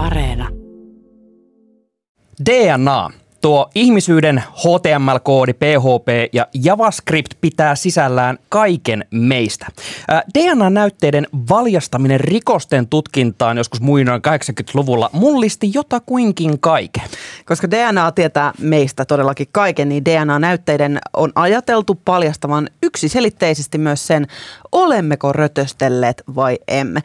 Areena. 0.00 0.50
DNA. 2.38 3.12
Tuo 3.40 3.70
ihmisyyden 3.74 4.42
HTML-koodi, 4.56 5.52
PHP 5.52 6.08
ja 6.32 6.46
JavaScript 6.64 7.34
pitää 7.40 7.74
sisällään 7.74 8.38
kaiken 8.48 9.04
meistä. 9.10 9.66
DNA-näytteiden 10.38 11.26
valjastaminen 11.50 12.20
rikosten 12.20 12.88
tutkintaan 12.88 13.56
joskus 13.56 13.80
muinoin 13.80 14.22
80-luvulla 14.28 15.10
mullisti 15.12 15.70
jotakuinkin 15.74 16.60
kaiken. 16.60 17.02
Koska 17.46 17.70
DNA 17.70 18.12
tietää 18.12 18.52
meistä 18.58 19.04
todellakin 19.04 19.46
kaiken, 19.52 19.88
niin 19.88 20.04
DNA-näytteiden 20.04 20.98
on 21.16 21.32
ajateltu 21.34 21.94
paljastavan 21.94 22.70
yksiselitteisesti 22.82 23.78
myös 23.78 24.06
sen, 24.06 24.26
olemmeko 24.72 25.32
rötöstelleet 25.32 26.22
vai 26.34 26.58
emme. 26.68 27.00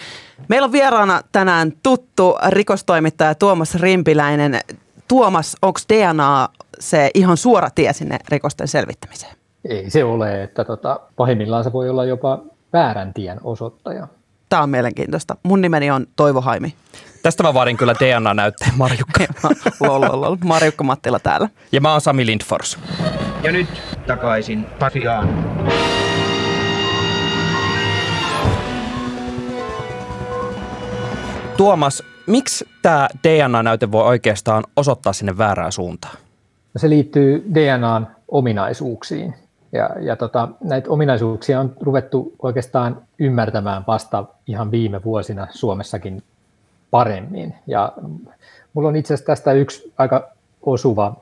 Meillä 0.47 0.65
on 0.65 0.71
vieraana 0.71 1.21
tänään 1.31 1.73
tuttu 1.83 2.35
rikostoimittaja 2.49 3.35
Tuomas 3.35 3.75
Rimpiläinen. 3.75 4.59
Tuomas, 5.07 5.57
onko 5.61 5.79
DNA 5.93 6.49
se 6.79 7.11
ihan 7.13 7.37
suora 7.37 7.69
tie 7.69 7.93
sinne 7.93 8.19
rikosten 8.29 8.67
selvittämiseen? 8.67 9.35
Ei 9.69 9.89
se 9.89 10.03
ole, 10.03 10.43
että 10.43 10.63
tota, 10.63 10.99
pahimmillaan 11.15 11.63
se 11.63 11.73
voi 11.73 11.89
olla 11.89 12.05
jopa 12.05 12.39
väärän 12.73 13.13
tien 13.13 13.39
osoittaja. 13.43 14.07
Tämä 14.49 14.63
on 14.63 14.69
mielenkiintoista. 14.69 15.35
Mun 15.43 15.61
nimeni 15.61 15.91
on 15.91 16.07
Toivo 16.15 16.41
Haimi. 16.41 16.73
Tästä 17.23 17.43
mä 17.43 17.53
vaadin 17.53 17.77
kyllä 17.77 17.93
DNA-näytteen 17.93 18.71
Marjukka. 18.77 19.19
lol, 19.87 20.01
lol, 20.01 20.21
lol. 20.21 20.37
Marjukka 20.43 20.83
Mattila 20.83 21.19
täällä. 21.19 21.49
Ja 21.71 21.81
mä 21.81 21.91
oon 21.91 22.01
Sami 22.01 22.25
Lindfors. 22.25 22.79
Ja 23.43 23.51
nyt 23.51 23.67
takaisin 24.07 24.65
Pasiaan. 24.79 25.29
Tuomas, 31.57 32.03
miksi 32.27 32.65
tämä 32.81 33.09
DNA-näyte 33.23 33.91
voi 33.91 34.03
oikeastaan 34.03 34.63
osoittaa 34.75 35.13
sinne 35.13 35.37
väärään 35.37 35.71
suuntaan? 35.71 36.17
No 36.73 36.79
se 36.79 36.89
liittyy 36.89 37.45
DNAn 37.53 38.07
ominaisuuksiin. 38.27 39.35
Ja, 39.71 39.89
ja 40.01 40.15
tota, 40.15 40.49
näitä 40.63 40.89
ominaisuuksia 40.89 41.59
on 41.59 41.73
ruvettu 41.81 42.33
oikeastaan 42.39 43.01
ymmärtämään 43.19 43.83
vasta 43.87 44.25
ihan 44.47 44.71
viime 44.71 45.03
vuosina 45.03 45.47
Suomessakin 45.51 46.23
paremmin. 46.91 47.55
Ja 47.67 47.93
mulla 48.73 48.89
on 48.89 48.95
itse 48.95 49.13
asiassa 49.13 49.27
tästä 49.27 49.51
yksi 49.53 49.93
aika 49.97 50.31
osuva 50.61 51.15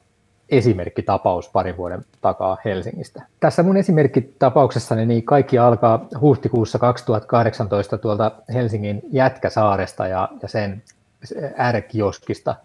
esimerkkitapaus 0.57 1.49
parin 1.49 1.77
vuoden 1.77 2.01
takaa 2.21 2.57
Helsingistä. 2.65 3.23
Tässä 3.39 3.63
mun 3.63 3.77
esimerkkitapauksessani 3.77 5.05
niin 5.05 5.23
kaikki 5.23 5.57
alkaa 5.57 6.07
huhtikuussa 6.21 6.79
2018 6.79 7.97
tuolta 7.97 8.31
Helsingin 8.53 9.01
Jätkäsaaresta 9.11 10.07
ja, 10.07 10.29
ja 10.41 10.47
sen 10.47 10.83
äärekioskista. 11.57 12.55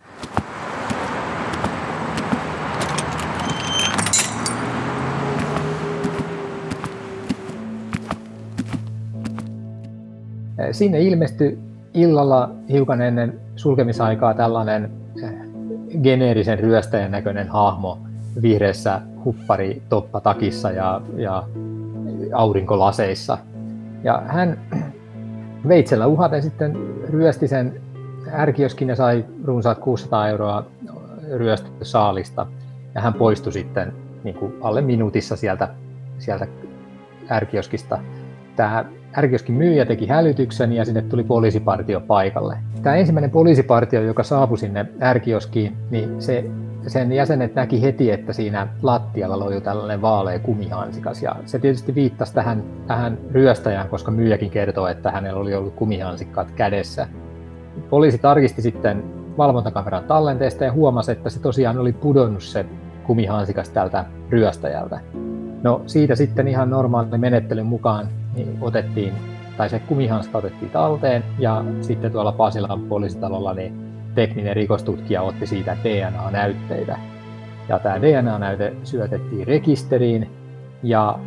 Sinne 10.73 11.00
ilmestyi 11.00 11.58
illalla 11.95 12.50
hiukan 12.70 13.02
ennen 13.02 13.41
sulkemisaikaa 13.56 14.34
tällainen 14.34 14.91
geneerisen 16.03 16.58
ryöstäjän 16.58 17.11
näköinen 17.11 17.48
hahmo 17.48 17.98
vihreässä 18.42 19.00
huppari 19.25 19.83
takissa 20.22 20.70
ja, 20.70 21.00
ja 21.17 21.42
aurinkolaseissa. 22.34 23.39
Ja 24.05 24.22
hän 24.27 24.61
veitsellä 25.69 26.06
uhaten 26.06 26.42
sitten 26.42 26.77
ryösti 27.11 27.48
sen 27.48 27.80
ärkioskin 28.33 28.89
ja 28.89 28.97
sai 28.97 29.25
runsaat 29.45 29.78
600 29.78 30.28
euroa 30.28 30.67
ryöstösaalista. 31.33 32.47
Ja 32.95 33.00
hän 33.00 33.14
poistui 33.14 33.52
sitten 33.52 33.92
niin 34.25 34.34
kuin 34.34 34.55
alle 34.61 34.80
minuutissa 34.80 35.36
sieltä, 35.36 35.68
sieltä 36.18 36.46
ärkioskista. 37.30 37.98
Tämä 38.57 38.84
ärkioskin 39.18 39.55
myyjä 39.55 39.84
teki 39.86 40.06
hälytyksen 40.06 40.73
ja 40.73 40.84
sinne 40.84 41.02
tuli 41.02 41.24
poliisipartio 41.24 42.01
paikalle. 42.01 42.58
Tämä 42.83 42.96
ensimmäinen 42.96 43.30
poliisipartio, 43.30 44.02
joka 44.02 44.23
saapui 44.23 44.58
sinne 44.58 44.86
ärkioskiin, 45.02 45.77
niin 45.90 46.23
se, 46.23 46.45
sen 46.86 47.12
jäsenet 47.12 47.55
näki 47.55 47.83
heti, 47.83 48.11
että 48.11 48.33
siinä 48.33 48.68
lattialla 48.83 49.39
loi 49.39 49.61
tällainen 49.61 50.02
vaalea 50.02 50.39
kumihansikas. 50.39 51.23
Ja 51.23 51.36
se 51.46 51.58
tietysti 51.58 51.95
viittasi 51.95 52.34
tähän, 52.34 52.62
tähän 52.86 53.18
ryöstäjään, 53.33 53.89
koska 53.89 54.11
myyjäkin 54.11 54.51
kertoo, 54.51 54.86
että 54.86 55.11
hänellä 55.11 55.40
oli 55.40 55.55
ollut 55.55 55.74
kumihansikkaat 55.74 56.51
kädessä. 56.51 57.08
Poliisi 57.90 58.18
tarkisti 58.18 58.62
sitten 58.62 59.02
valvontakameran 59.39 60.05
tallenteesta 60.05 60.64
ja 60.64 60.73
huomasi, 60.73 61.12
että 61.12 61.30
se 61.30 61.40
tosiaan 61.40 61.78
oli 61.78 61.92
pudonnut 61.92 62.42
se 62.42 62.67
kumihansikas 63.05 63.68
tältä 63.68 64.05
ryöstäjältä. 64.30 65.01
No 65.62 65.83
siitä 65.86 66.14
sitten 66.14 66.48
ihan 66.48 66.70
normaalin 66.70 67.20
menettelyn 67.20 67.67
mukaan 67.67 68.08
niin 68.45 68.59
otettiin, 68.61 69.13
tai 69.57 69.71
se 69.71 69.79
kumihanska 69.79 70.39
otettiin 70.39 70.71
talteen, 70.71 71.25
ja 71.39 71.65
sitten 71.81 72.13
tuolla 72.13 72.33
Pasilan 72.33 72.81
poliisitalolla 72.81 73.55
niin 73.55 73.89
tekninen 74.15 74.57
rikostutkija 74.57 75.23
otti 75.23 75.47
siitä 75.47 75.77
DNA-näytteitä. 75.85 76.99
Ja 77.69 77.79
tämä 77.79 78.03
DNA-näyte 78.03 78.73
syötettiin 78.85 79.47
rekisteriin, 79.47 80.31
ja 80.83 81.19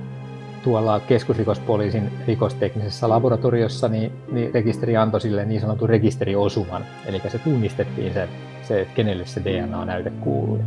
tuolla 0.63 0.99
keskusrikospoliisin 0.99 2.11
rikosteknisessä 2.27 3.09
laboratoriossa, 3.09 3.87
niin, 3.87 4.11
niin 4.31 4.53
rekisteri 4.53 4.97
antoi 4.97 5.21
sille 5.21 5.45
niin 5.45 5.61
sanotun 5.61 5.89
rekisteriosuman, 5.89 6.85
eli 7.05 7.21
se 7.27 7.37
tunnistettiin 7.37 8.13
se, 8.13 8.29
se 8.63 8.81
että 8.81 8.93
kenelle 8.93 9.25
se 9.25 9.41
DNA-näyte 9.43 10.09
kuului. 10.09 10.59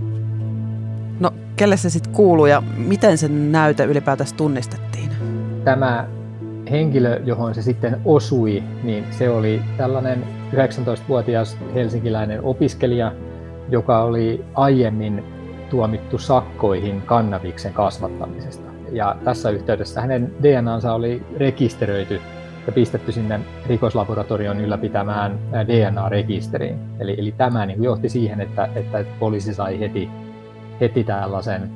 No, 1.21 1.31
kelle 1.56 1.76
se 1.76 1.91
sitten 1.91 2.12
kuuluu 2.12 2.47
ja 2.47 2.62
miten 2.76 3.19
se 3.19 3.28
näyte 3.28 3.84
ylipäätänsä 3.84 4.37
tunnistettiin? 4.37 5.11
Tämä 5.65 6.06
henkilö, 6.70 7.20
johon 7.25 7.54
se 7.54 7.62
sitten 7.62 8.00
osui, 8.04 8.62
niin 8.82 9.04
se 9.10 9.30
oli 9.30 9.62
tällainen 9.76 10.25
19-vuotias 10.52 11.56
helsinkiläinen 11.75 12.42
opiskelija, 12.42 13.12
joka 13.70 14.02
oli 14.02 14.44
aiemmin 14.54 15.25
tuomittu 15.70 16.19
sakkoihin 16.19 17.02
kannabiksen 17.02 17.72
kasvattamisesta. 17.72 18.70
Ja 18.92 19.16
tässä 19.25 19.50
yhteydessä 19.50 20.00
hänen 20.00 20.32
DNAnsa 20.42 20.94
oli 20.94 21.22
rekisteröity 21.36 22.20
ja 22.66 22.72
pistetty 22.72 23.12
sinne 23.12 23.41
rikoslaboratorion 23.66 24.60
ylläpitämään 24.60 25.38
DNA-rekisteriin. 25.52 26.78
Eli, 26.98 27.14
eli 27.19 27.32
tämä 27.32 27.66
niin 27.66 27.82
johti 27.82 28.08
siihen, 28.08 28.41
että, 28.41 28.69
että 28.75 29.04
poliisi 29.19 29.54
sai 29.54 29.81
heti, 29.81 30.10
heti 30.81 31.04
tällaisen 31.04 31.70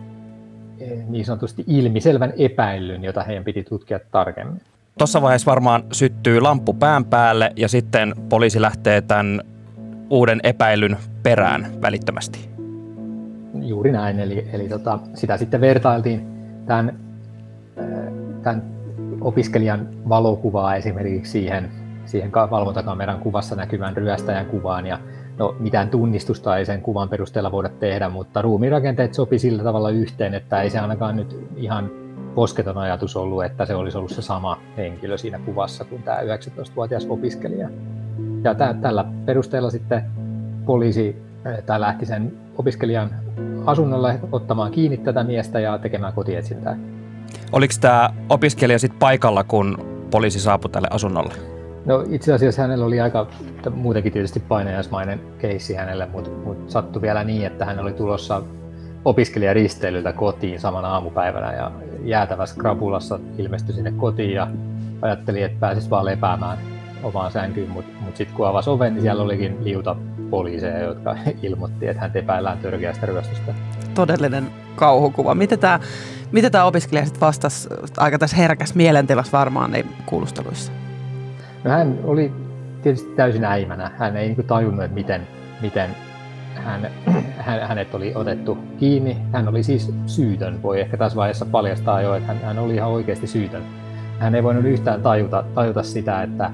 eh, 0.81 1.06
niin 1.09 1.25
sanotusti 1.25 1.65
ilmiselvän 1.66 2.32
epäilyn, 2.37 3.05
jota 3.05 3.22
heidän 3.22 3.44
piti 3.44 3.65
tutkia 3.65 4.00
tarkemmin. 4.10 4.60
Tuossa 4.98 5.22
vaiheessa 5.22 5.50
varmaan 5.50 5.82
syttyy 5.92 6.41
lamppu 6.41 6.72
pään 6.72 7.04
päälle 7.04 7.53
ja 7.56 7.69
sitten 7.69 8.14
poliisi 8.28 8.60
lähtee 8.60 9.00
tämän 9.00 9.41
uuden 10.10 10.41
epäilyn 10.42 10.97
perään 11.22 11.66
välittömästi. 11.82 12.50
Juuri 13.62 13.92
näin, 13.92 14.20
eli, 14.20 14.48
eli 14.53 14.69
tota, 14.69 14.98
sitä 15.14 15.37
sitten 15.37 15.60
vertailtiin 15.60 16.26
tämän, 16.66 16.98
äh, 17.78 17.87
tämän 18.42 18.62
opiskelijan 19.20 19.88
valokuvaa 20.08 20.76
esimerkiksi 20.76 21.32
siihen, 21.32 21.70
siihen 22.06 22.32
valvontakameran 22.32 23.20
kuvassa 23.20 23.56
näkyvän 23.56 23.97
ryöstäjän 23.97 24.47
kuvaan 24.47 24.87
ja 24.87 24.98
no, 25.38 25.56
mitään 25.58 25.88
tunnistusta 25.88 26.56
ei 26.56 26.66
sen 26.66 26.82
kuvan 26.82 27.08
perusteella 27.08 27.53
voida 27.53 27.69
tehdä, 27.69 28.08
mutta 28.08 28.42
ruumirakenteet 28.42 29.14
sopi 29.14 29.38
sillä 29.38 29.62
tavalla 29.62 29.91
yhteen, 29.91 30.34
että 30.34 30.62
ei 30.62 30.70
se 30.70 30.78
ainakaan 30.78 31.16
nyt 31.16 31.48
ihan 31.56 31.91
posketon 32.34 32.78
ajatus 32.78 33.16
ollut, 33.16 33.44
että 33.44 33.66
se 33.66 33.75
olisi 33.75 33.99
ollut 33.99 34.11
se 34.11 34.22
sama 34.22 34.59
henkilö 34.77 35.19
siinä 35.19 35.39
kuvassa 35.39 35.84
kuin 35.84 36.03
tämä 36.03 36.19
19-vuotias 36.19 37.06
opiskelija. 37.09 37.69
Ja 38.44 38.55
tä, 38.55 38.75
tällä 38.81 39.05
perusteella 39.25 39.71
sitten 39.71 40.05
poliisi 40.67 41.17
eh, 41.44 41.62
tai 41.64 41.81
lähti 41.81 42.06
sen 42.06 42.32
opiskelijan 42.58 43.11
asunnolle 43.67 44.20
ottamaan 44.32 44.70
kiinni 44.70 44.97
tätä 44.97 45.25
miestä 45.25 45.61
ja 45.61 45.79
tekemään 45.79 46.12
kotietsintää. 46.12 46.76
Oliko 47.52 47.75
tämä 47.81 48.11
opiskelija 48.29 48.79
sitten 48.79 48.99
paikalla, 48.99 49.44
kun 49.44 49.87
poliisi 50.11 50.41
saapui 50.41 50.70
tälle 50.70 50.88
asunnolle? 50.91 51.35
No 51.85 52.05
itse 52.11 52.32
asiassa 52.32 52.62
hänellä 52.62 52.85
oli 52.85 53.00
aika 53.00 53.26
muutenkin 53.70 54.12
tietysti 54.12 54.41
painajaismainen 54.41 55.20
keissi 55.38 55.75
hänelle, 55.75 56.06
mutta, 56.06 56.31
mutta 56.31 56.73
sattui 56.73 57.02
vielä 57.02 57.25
niin, 57.25 57.47
että 57.47 57.64
hän 57.64 57.79
oli 57.79 57.93
tulossa 57.93 58.43
opiskelijaristeilyltä 59.05 60.12
kotiin 60.12 60.61
samana 60.61 60.89
aamupäivänä 60.89 61.53
ja 61.53 61.71
jäätävässä 62.05 62.56
krapulassa 62.61 63.19
ilmestyi 63.39 63.75
sinne 63.75 63.93
kotiin 63.93 64.33
ja 64.33 64.49
ajatteli, 65.03 65.43
että 65.43 65.61
pääsisi 65.61 65.91
vaan 65.91 66.05
lepäämään 66.05 66.59
omaan 67.03 67.33
sänkyyn, 67.33 67.71
mutta 67.71 68.00
mut 68.00 68.17
sitten 68.17 68.37
kun 68.37 68.49
avasi 68.49 68.71
oven, 68.71 68.95
niin 68.95 69.03
siellä 69.03 69.23
olikin 69.23 69.65
liuta 69.65 69.97
poliiseja, 70.31 70.79
jotka 70.79 71.17
ilmoitti, 71.43 71.87
että 71.87 72.00
hän 72.00 72.11
epäillään 72.15 72.59
törkeästä 72.59 73.06
ryöstöstä. 73.06 73.55
Todellinen 73.95 74.47
kauhukuva. 74.77 75.35
Miten 75.35 75.59
tämä 75.59 75.81
miten 76.33 76.53
tämä 76.53 76.65
opiskelija 76.65 77.05
sitten 77.05 77.21
vastasi 77.21 77.69
aika 77.97 78.19
tässä 78.19 78.37
herkässä 78.37 78.77
mielentilassa 78.77 79.39
varmaan 79.39 79.71
niin 79.71 79.87
kuulusteluissa? 80.06 80.73
No 81.65 81.71
hän 81.71 81.99
oli 82.05 82.33
tietysti 82.83 83.09
täysin 83.17 83.45
äimänä. 83.45 83.91
Hän 83.99 84.17
ei 84.17 84.29
niin 84.29 84.47
tajunnut, 84.47 84.85
että 84.85 84.95
miten, 84.95 85.29
miten 85.61 85.91
hän, 86.64 86.90
hänet 87.69 87.94
oli 87.94 88.12
otettu 88.14 88.58
kiinni. 88.78 89.16
Hän 89.32 89.49
oli 89.49 89.62
siis 89.62 89.94
syytön, 90.06 90.62
voi 90.62 90.81
ehkä 90.81 90.96
tässä 90.96 91.16
vaiheessa 91.16 91.46
paljastaa 91.46 92.02
jo, 92.02 92.14
että 92.14 92.26
hän, 92.26 92.40
hän 92.43 92.58
oli 92.58 92.75
ihan 92.75 92.90
oikeasti 92.90 93.26
syytön. 93.26 93.62
Hän 94.19 94.34
ei 94.34 94.43
voinut 94.43 94.64
yhtään 94.64 95.02
tajuta, 95.02 95.44
tajuta 95.55 95.82
sitä, 95.82 96.22
että 96.22 96.50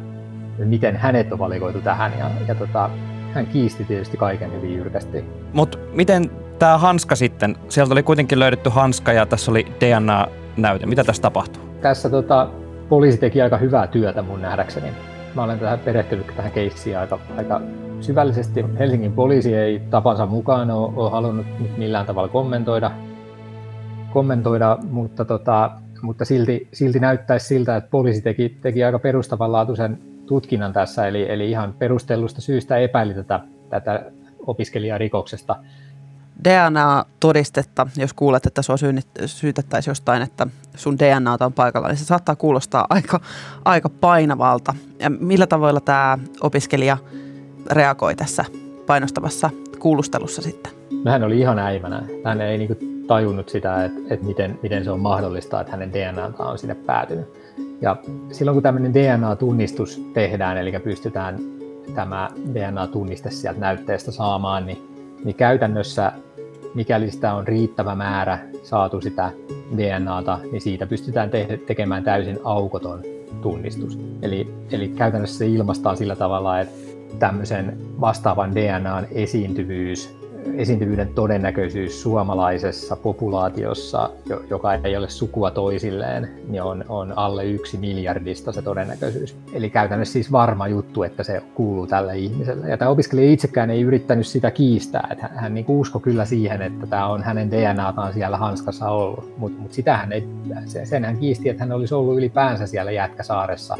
miten 0.58 0.96
hänet 0.96 1.32
on 1.32 1.38
valikoitu 1.38 1.80
tähän 1.80 2.12
ja, 2.18 2.30
ja 2.48 2.54
tota, 2.54 2.90
hän 3.34 3.46
kiisti 3.46 3.84
tietysti 3.84 4.16
kaiken 4.16 4.52
hyvin 4.52 4.74
jyrkästi. 4.74 5.24
Mutta 5.52 5.78
miten 5.92 6.30
tämä 6.58 6.78
hanska 6.78 7.16
sitten, 7.16 7.56
sieltä 7.68 7.94
oli 7.94 8.02
kuitenkin 8.02 8.38
löydetty 8.38 8.70
hanska 8.70 9.12
ja 9.12 9.26
tässä 9.26 9.50
oli 9.50 9.66
DNA-näyte. 9.80 10.86
Mitä 10.86 11.04
tässä 11.04 11.22
tapahtuu? 11.22 11.62
Tässä 11.80 12.10
tota, 12.10 12.48
poliisi 12.88 13.18
teki 13.18 13.42
aika 13.42 13.56
hyvää 13.56 13.86
työtä 13.86 14.22
mun 14.22 14.42
nähdäkseni. 14.42 14.86
Mä 15.34 15.42
olen 15.42 15.58
tähän 15.58 15.78
perehtynyt 15.78 16.26
tähän 16.36 16.52
keissiin 16.52 16.98
aika, 16.98 17.18
aika 17.36 17.60
syvällisesti. 18.00 18.64
Helsingin 18.78 19.12
poliisi 19.12 19.54
ei 19.54 19.80
tapansa 19.90 20.26
mukaan 20.26 20.70
ole, 20.70 20.92
ole 20.96 21.10
halunnut 21.10 21.46
millään 21.76 22.06
tavalla 22.06 22.28
kommentoida, 22.28 22.90
kommentoida 24.12 24.78
mutta, 24.90 25.24
tota, 25.24 25.70
mutta 26.02 26.24
silti, 26.24 26.68
silti 26.72 26.98
näyttäisi 26.98 27.46
siltä, 27.46 27.76
että 27.76 27.90
poliisi 27.90 28.22
teki, 28.22 28.48
teki 28.48 28.84
aika 28.84 28.98
perustavanlaatuisen 28.98 29.98
tutkinnan 30.26 30.72
tässä, 30.72 31.06
eli, 31.06 31.32
eli 31.32 31.50
ihan 31.50 31.74
perustellusta 31.78 32.40
syystä 32.40 32.76
epäili 32.76 33.14
tätä, 33.14 33.40
tätä 33.70 34.12
opiskelijaa 34.46 34.98
rikoksesta. 34.98 35.56
DNA-todistetta, 36.44 37.86
jos 37.96 38.12
kuulet, 38.12 38.46
että 38.46 38.62
sua 38.62 38.76
syytettäisiin 39.26 39.90
jostain, 39.90 40.22
että 40.22 40.46
sun 40.76 40.98
DNA 40.98 41.36
on 41.40 41.52
paikalla, 41.52 41.88
niin 41.88 41.96
se 41.96 42.04
saattaa 42.04 42.36
kuulostaa 42.36 42.86
aika, 42.90 43.20
aika 43.64 43.88
painavalta. 43.88 44.74
Ja 44.98 45.10
millä 45.10 45.46
tavoilla 45.46 45.80
tämä 45.80 46.18
opiskelija 46.40 46.96
reagoi 47.70 48.16
tässä 48.16 48.44
painostavassa 48.86 49.50
kuulustelussa 49.78 50.42
sitten? 50.42 50.72
No 51.04 51.10
hän 51.10 51.22
oli 51.22 51.40
ihan 51.40 51.58
äimänä. 51.58 52.02
Hän 52.24 52.40
ei 52.40 52.58
niinku 52.58 52.76
tajunnut 53.06 53.48
sitä, 53.48 53.84
että, 53.84 54.00
että 54.10 54.26
miten, 54.26 54.58
miten 54.62 54.84
se 54.84 54.90
on 54.90 55.00
mahdollista, 55.00 55.60
että 55.60 55.72
hänen 55.72 55.92
DNA 55.92 56.32
on 56.38 56.58
sinne 56.58 56.74
päätynyt. 56.74 57.26
Ja 57.80 57.96
silloin 58.32 58.54
kun 58.54 58.62
tämmöinen 58.62 58.94
DNA-tunnistus 58.94 60.02
tehdään, 60.14 60.58
eli 60.58 60.72
pystytään 60.72 61.38
tämä 61.94 62.30
DNA-tunniste 62.54 63.30
sieltä 63.30 63.60
näytteestä 63.60 64.12
saamaan, 64.12 64.66
niin, 64.66 64.93
niin 65.24 65.36
käytännössä 65.36 66.12
mikäli 66.74 67.10
sitä 67.10 67.34
on 67.34 67.48
riittävä 67.48 67.94
määrä 67.94 68.38
saatu 68.62 69.00
sitä 69.00 69.30
DNAta, 69.76 70.38
niin 70.52 70.60
siitä 70.60 70.86
pystytään 70.86 71.30
te- 71.30 71.60
tekemään 71.66 72.04
täysin 72.04 72.38
aukoton 72.44 73.02
tunnistus. 73.42 73.98
Eli, 74.22 74.54
eli 74.70 74.88
käytännössä 74.88 75.38
se 75.38 75.46
ilmastaa 75.46 75.96
sillä 75.96 76.16
tavalla, 76.16 76.60
että 76.60 76.74
tämmöisen 77.18 77.78
vastaavan 78.00 78.54
DNAn 78.54 79.06
esiintyvyys 79.10 80.23
esiintyvyyden 80.56 81.08
todennäköisyys 81.14 82.02
suomalaisessa 82.02 82.96
populaatiossa, 82.96 84.10
joka 84.50 84.74
ei 84.74 84.96
ole 84.96 85.08
sukua 85.08 85.50
toisilleen, 85.50 86.28
niin 86.48 86.62
on, 86.62 86.84
on 86.88 87.18
alle 87.18 87.44
yksi 87.44 87.78
miljardista 87.78 88.52
se 88.52 88.62
todennäköisyys. 88.62 89.36
Eli 89.52 89.70
käytännössä 89.70 90.12
siis 90.12 90.32
varma 90.32 90.68
juttu, 90.68 91.02
että 91.02 91.22
se 91.22 91.42
kuuluu 91.54 91.86
tälle 91.86 92.18
ihmiselle. 92.18 92.68
Ja 92.68 92.76
tämä 92.76 92.90
opiskelija 92.90 93.32
itsekään 93.32 93.70
ei 93.70 93.82
yrittänyt 93.82 94.26
sitä 94.26 94.50
kiistää. 94.50 95.08
Että 95.10 95.28
hän, 95.28 95.38
hän 95.38 95.54
niin 95.54 95.64
usko 95.68 96.00
kyllä 96.00 96.24
siihen, 96.24 96.62
että 96.62 96.86
tämä 96.86 97.06
on 97.06 97.22
hänen 97.22 97.50
DNAtaan 97.50 98.12
siellä 98.12 98.36
hanskassa 98.36 98.88
ollut. 98.88 99.38
Mutta 99.38 99.62
mut 99.62 99.72
sitä 99.72 99.96
hän 99.96 100.12
ei, 100.12 100.28
sen 100.84 101.04
hän 101.04 101.18
kiisti, 101.18 101.48
että 101.48 101.62
hän 101.62 101.72
olisi 101.72 101.94
ollut 101.94 102.16
ylipäänsä 102.16 102.66
siellä 102.66 102.90
Jätkäsaaressa 102.90 103.76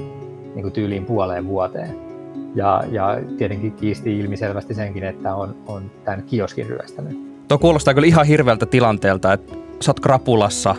niin 0.54 0.62
kuin 0.62 0.72
tyyliin 0.72 1.04
puoleen 1.04 1.46
vuoteen. 1.48 2.13
Ja, 2.54 2.84
ja 2.90 3.18
tietenkin 3.38 3.72
kiisti 3.72 4.18
ilmiselvästi 4.18 4.74
senkin, 4.74 5.04
että 5.04 5.34
on, 5.34 5.56
on 5.66 5.90
tämän 6.04 6.22
kioskin 6.22 6.66
ryöstänyt. 6.66 7.18
Tuo 7.48 7.58
kuulostaa 7.58 7.94
kyllä 7.94 8.06
ihan 8.06 8.26
hirveältä 8.26 8.66
tilanteelta, 8.66 9.32
että 9.32 9.54
sä 9.80 9.90
oot 9.90 10.00
krapulassa 10.00 10.74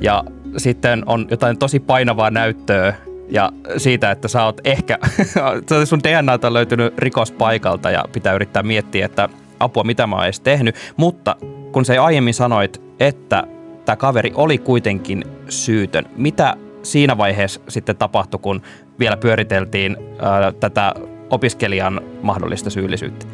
ja 0.00 0.24
sitten 0.56 1.02
on 1.06 1.26
jotain 1.30 1.58
tosi 1.58 1.80
painavaa 1.80 2.30
näyttöä 2.30 2.94
ja 3.28 3.52
siitä, 3.76 4.10
että 4.10 4.28
sä 4.28 4.44
oot 4.44 4.60
ehkä, 4.64 4.98
sun 5.84 6.00
DNA 6.02 6.38
on 6.44 6.54
löytynyt 6.54 6.98
rikospaikalta 6.98 7.90
ja 7.90 8.04
pitää 8.12 8.34
yrittää 8.34 8.62
miettiä, 8.62 9.06
että 9.06 9.28
apua 9.60 9.84
mitä 9.84 10.06
mä 10.06 10.16
oon 10.16 10.24
edes 10.24 10.40
tehnyt, 10.40 10.74
mutta 10.96 11.36
kun 11.72 11.84
sä 11.84 12.04
aiemmin 12.04 12.34
sanoit, 12.34 12.82
että 13.00 13.44
tämä 13.84 13.96
kaveri 13.96 14.32
oli 14.34 14.58
kuitenkin 14.58 15.24
syytön, 15.48 16.04
mitä 16.16 16.56
siinä 16.82 17.18
vaiheessa 17.18 17.60
sitten 17.68 17.96
tapahtui, 17.96 18.40
kun 18.40 18.62
vielä 19.02 19.16
pyöriteltiin 19.16 19.96
ää, 20.18 20.52
tätä 20.52 20.94
opiskelijan 21.30 22.00
mahdollista 22.22 22.70
syyllisyyttä? 22.70 23.26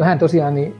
Hän 0.00 0.18
tosiaan 0.18 0.54
niin 0.54 0.76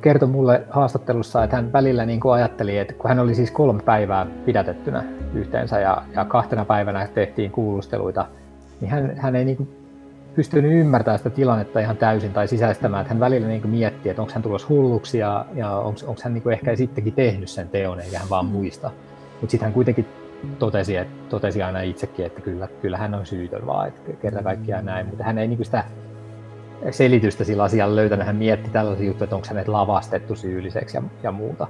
kertoi 0.00 0.28
mulle 0.28 0.62
haastattelussa, 0.70 1.44
että 1.44 1.56
hän 1.56 1.72
välillä 1.72 2.06
niin 2.06 2.20
kuin 2.20 2.34
ajatteli, 2.34 2.78
että 2.78 2.94
kun 2.94 3.08
hän 3.08 3.18
oli 3.18 3.34
siis 3.34 3.50
kolme 3.50 3.82
päivää 3.82 4.26
pidätettynä 4.44 5.04
yhteensä 5.34 5.80
ja, 5.80 6.02
ja 6.14 6.24
kahtena 6.24 6.64
päivänä 6.64 7.08
tehtiin 7.14 7.50
kuulusteluita, 7.50 8.26
niin 8.80 8.90
hän, 8.90 9.16
hän 9.16 9.36
ei 9.36 9.44
niin 9.44 9.56
kuin 9.56 9.68
pystynyt 10.34 10.72
ymmärtämään 10.72 11.18
sitä 11.18 11.30
tilannetta 11.30 11.80
ihan 11.80 11.96
täysin 11.96 12.32
tai 12.32 12.48
sisäistämään, 12.48 13.00
että 13.00 13.14
hän 13.14 13.20
välillä 13.20 13.48
niin 13.48 13.68
miettii, 13.68 14.10
että 14.10 14.22
onko 14.22 14.34
hän 14.34 14.42
tulossa 14.42 14.68
hulluksi 14.68 15.18
ja, 15.18 15.46
ja 15.54 15.70
onko, 15.70 16.00
onko 16.06 16.20
hän 16.24 16.34
niin 16.34 16.50
ehkä 16.52 16.76
sittenkin 16.76 17.12
tehnyt 17.12 17.48
sen 17.48 17.68
teon 17.68 18.00
eikä 18.00 18.18
hän 18.18 18.30
vaan 18.30 18.46
muista. 18.46 18.90
Mutta 19.40 19.50
sitten 19.50 19.66
hän 19.66 19.72
kuitenkin 19.72 20.06
totesi, 20.58 20.96
että, 20.96 21.14
totesi 21.28 21.62
aina 21.62 21.80
itsekin, 21.80 22.26
että 22.26 22.40
kyllä, 22.40 22.68
kyllä 22.82 22.98
hän 22.98 23.14
on 23.14 23.26
syytön 23.26 23.66
vaan, 23.66 23.88
että 23.88 24.12
kerta 24.12 24.42
kaikkiaan 24.42 24.84
näin, 24.84 25.06
mutta 25.06 25.24
hän 25.24 25.38
ei 25.38 25.48
niin 25.48 25.64
sitä 25.64 25.84
selitystä 26.90 27.44
sillä 27.44 27.62
asialla 27.62 27.96
löytänyt. 27.96 28.26
Hän 28.26 28.36
mietti 28.36 28.70
tällaisia 28.70 29.06
juttuja, 29.06 29.24
että 29.24 29.36
onko 29.36 29.48
hänet 29.48 29.68
lavastettu 29.68 30.36
syylliseksi 30.36 30.96
ja, 30.96 31.02
ja 31.22 31.32
muuta. 31.32 31.66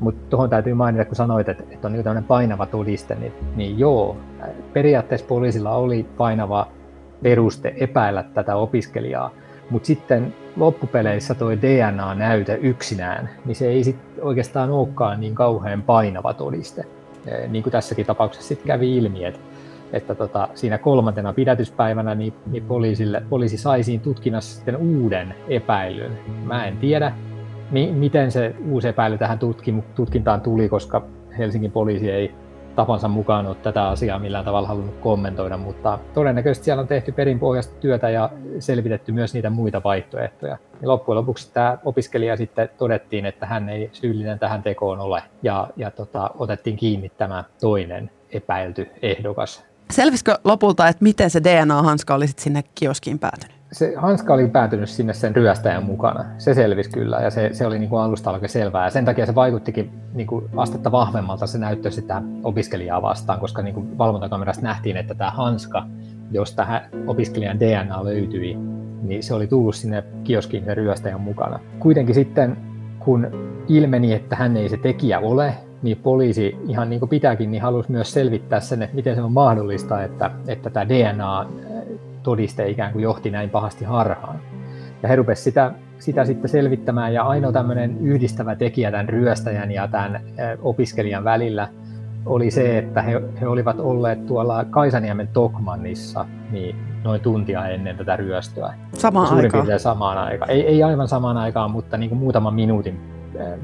Mutta 0.00 0.30
tuohon 0.30 0.50
täytyy 0.50 0.74
mainita, 0.74 1.04
kun 1.04 1.16
sanoit, 1.16 1.48
että, 1.48 1.64
että 1.70 1.88
on 1.88 1.92
niin 1.92 2.04
tämmöinen 2.04 2.24
painava 2.24 2.66
todiste, 2.66 3.14
niin, 3.14 3.32
niin 3.56 3.78
joo, 3.78 4.16
periaatteessa 4.72 5.26
poliisilla 5.26 5.70
oli 5.70 6.06
painava 6.16 6.68
peruste 7.22 7.74
epäillä 7.76 8.22
tätä 8.22 8.56
opiskelijaa, 8.56 9.30
mutta 9.70 9.86
sitten 9.86 10.34
loppupeleissä 10.56 11.34
tuo 11.34 11.50
DNA-näyte 11.50 12.58
yksinään, 12.62 13.30
niin 13.44 13.56
se 13.56 13.68
ei 13.68 13.84
sit 13.84 13.96
oikeastaan 14.20 14.70
olekaan 14.70 15.20
niin 15.20 15.34
kauhean 15.34 15.82
painava 15.82 16.34
todiste 16.34 16.84
niin 17.48 17.62
kuin 17.62 17.72
tässäkin 17.72 18.06
tapauksessa 18.06 18.48
sitten 18.48 18.66
kävi 18.66 18.96
ilmi, 18.96 19.24
että, 19.24 19.40
että 19.92 20.14
tota, 20.14 20.48
siinä 20.54 20.78
kolmantena 20.78 21.32
pidätyspäivänä 21.32 22.14
niin, 22.14 22.32
niin 22.50 22.64
poliisille, 22.64 23.22
poliisi 23.30 23.58
sai 23.58 23.82
siinä 23.82 24.02
tutkinnassa 24.02 24.56
sitten 24.56 24.76
uuden 24.76 25.34
epäilyn. 25.48 26.18
Mä 26.44 26.66
en 26.66 26.76
tiedä, 26.76 27.12
mi- 27.70 27.92
miten 27.92 28.32
se 28.32 28.54
uusi 28.68 28.88
epäily 28.88 29.18
tähän 29.18 29.38
tutki- 29.38 29.84
tutkintaan 29.94 30.40
tuli, 30.40 30.68
koska 30.68 31.02
Helsingin 31.38 31.72
poliisi 31.72 32.10
ei 32.10 32.34
tapansa 32.78 33.08
mukaan 33.08 33.46
ole 33.46 33.54
tätä 33.54 33.88
asiaa 33.88 34.18
millään 34.18 34.44
tavalla 34.44 34.68
halunnut 34.68 34.96
kommentoida, 35.00 35.56
mutta 35.56 35.98
todennäköisesti 36.14 36.64
siellä 36.64 36.80
on 36.80 36.88
tehty 36.88 37.12
perinpohjaista 37.12 37.74
työtä 37.80 38.10
ja 38.10 38.30
selvitetty 38.58 39.12
myös 39.12 39.34
niitä 39.34 39.50
muita 39.50 39.82
vaihtoehtoja. 39.84 40.58
Ja 40.82 40.88
loppujen 40.88 41.16
lopuksi 41.16 41.50
tämä 41.52 41.78
opiskelija 41.84 42.36
sitten 42.36 42.70
todettiin, 42.78 43.26
että 43.26 43.46
hän 43.46 43.68
ei 43.68 43.90
syyllinen 43.92 44.38
tähän 44.38 44.62
tekoon 44.62 45.00
ole 45.00 45.22
ja, 45.42 45.68
ja 45.76 45.90
tota, 45.90 46.30
otettiin 46.38 46.76
kiinni 46.76 47.08
tämä 47.08 47.44
toinen 47.60 48.10
epäilty 48.32 48.90
ehdokas. 49.02 49.64
Selvisikö 49.90 50.38
lopulta, 50.44 50.88
että 50.88 51.02
miten 51.04 51.30
se 51.30 51.40
DNA-hanska 51.42 52.14
oli 52.14 52.26
sinne 52.28 52.64
kioskiin 52.74 53.18
päätynyt? 53.18 53.57
Se 53.72 53.94
hanska 53.96 54.34
oli 54.34 54.48
päätynyt 54.48 54.88
sinne 54.88 55.12
sen 55.12 55.36
ryöstäjän 55.36 55.82
mukana. 55.82 56.24
Se 56.38 56.54
selvisi 56.54 56.90
kyllä 56.90 57.16
ja 57.16 57.30
se, 57.30 57.50
se 57.52 57.66
oli 57.66 57.78
niin 57.78 57.90
kuin 57.90 58.02
alusta 58.02 58.30
alkaen 58.30 58.48
selvää. 58.48 58.84
Ja 58.84 58.90
sen 58.90 59.04
takia 59.04 59.26
se 59.26 59.34
vaikuttikin 59.34 59.90
niin 60.14 60.26
kuin 60.26 60.44
astetta 60.56 60.92
vahvemmalta 60.92 61.46
se 61.46 61.58
näyttö 61.58 61.90
sitä 61.90 62.22
opiskelijaa 62.42 63.02
vastaan, 63.02 63.40
koska 63.40 63.62
niin 63.62 63.74
kuin 63.74 63.98
valvontakamerasta 63.98 64.62
nähtiin, 64.62 64.96
että 64.96 65.14
tämä 65.14 65.30
hanska, 65.30 65.86
josta 66.30 66.66
opiskelijan 67.06 67.60
DNA 67.60 68.04
löytyi, 68.04 68.54
niin 69.02 69.22
se 69.22 69.34
oli 69.34 69.46
tullut 69.46 69.74
sinne 69.74 70.04
kioskiin 70.24 70.64
sen 70.64 70.76
ryöstäjän 70.76 71.20
mukana. 71.20 71.60
Kuitenkin 71.78 72.14
sitten, 72.14 72.56
kun 72.98 73.26
ilmeni, 73.68 74.12
että 74.12 74.36
hän 74.36 74.56
ei 74.56 74.68
se 74.68 74.76
tekijä 74.76 75.18
ole, 75.18 75.54
niin 75.82 75.96
poliisi 75.96 76.56
ihan 76.68 76.90
niin 76.90 77.00
kuin 77.00 77.08
pitääkin, 77.10 77.50
niin 77.50 77.62
halusi 77.62 77.90
myös 77.90 78.12
selvittää 78.12 78.60
sen, 78.60 78.82
että 78.82 78.96
miten 78.96 79.14
se 79.14 79.22
on 79.22 79.32
mahdollista, 79.32 80.02
että, 80.02 80.30
että 80.46 80.70
tämä 80.70 80.88
DNA 80.88 81.46
todiste 82.22 82.68
ikään 82.68 82.92
kuin 82.92 83.02
johti 83.02 83.30
näin 83.30 83.50
pahasti 83.50 83.84
harhaan. 83.84 84.40
Ja 85.02 85.08
he 85.08 85.16
rupesivat 85.16 85.44
sitä, 85.44 85.72
sitä 85.98 86.24
sitten 86.24 86.48
selvittämään, 86.48 87.14
ja 87.14 87.22
ainoa 87.22 87.52
tämmöinen 87.52 87.98
yhdistävä 88.00 88.56
tekijä 88.56 88.90
tämän 88.90 89.08
ryöstäjän 89.08 89.70
ja 89.72 89.88
tämän 89.88 90.20
opiskelijan 90.62 91.24
välillä 91.24 91.68
oli 92.26 92.50
se, 92.50 92.78
että 92.78 93.02
he, 93.02 93.22
he 93.40 93.48
olivat 93.48 93.80
olleet 93.80 94.26
tuolla 94.26 94.64
Kaisaniemen 94.64 95.28
Tokmannissa 95.28 96.26
niin 96.50 96.76
noin 97.04 97.20
tuntia 97.20 97.68
ennen 97.68 97.96
tätä 97.96 98.16
ryöstöä. 98.16 98.74
Samaan 98.92 99.26
Suurin 99.26 99.44
aikaan? 99.44 99.62
piirtein 99.62 99.80
samaan 99.80 100.18
aikaan. 100.18 100.50
Ei, 100.50 100.66
ei 100.66 100.82
aivan 100.82 101.08
samaan 101.08 101.36
aikaan, 101.36 101.70
mutta 101.70 101.96
niin 101.96 102.08
kuin 102.08 102.18
muutaman 102.18 102.54
minuutin 102.54 103.00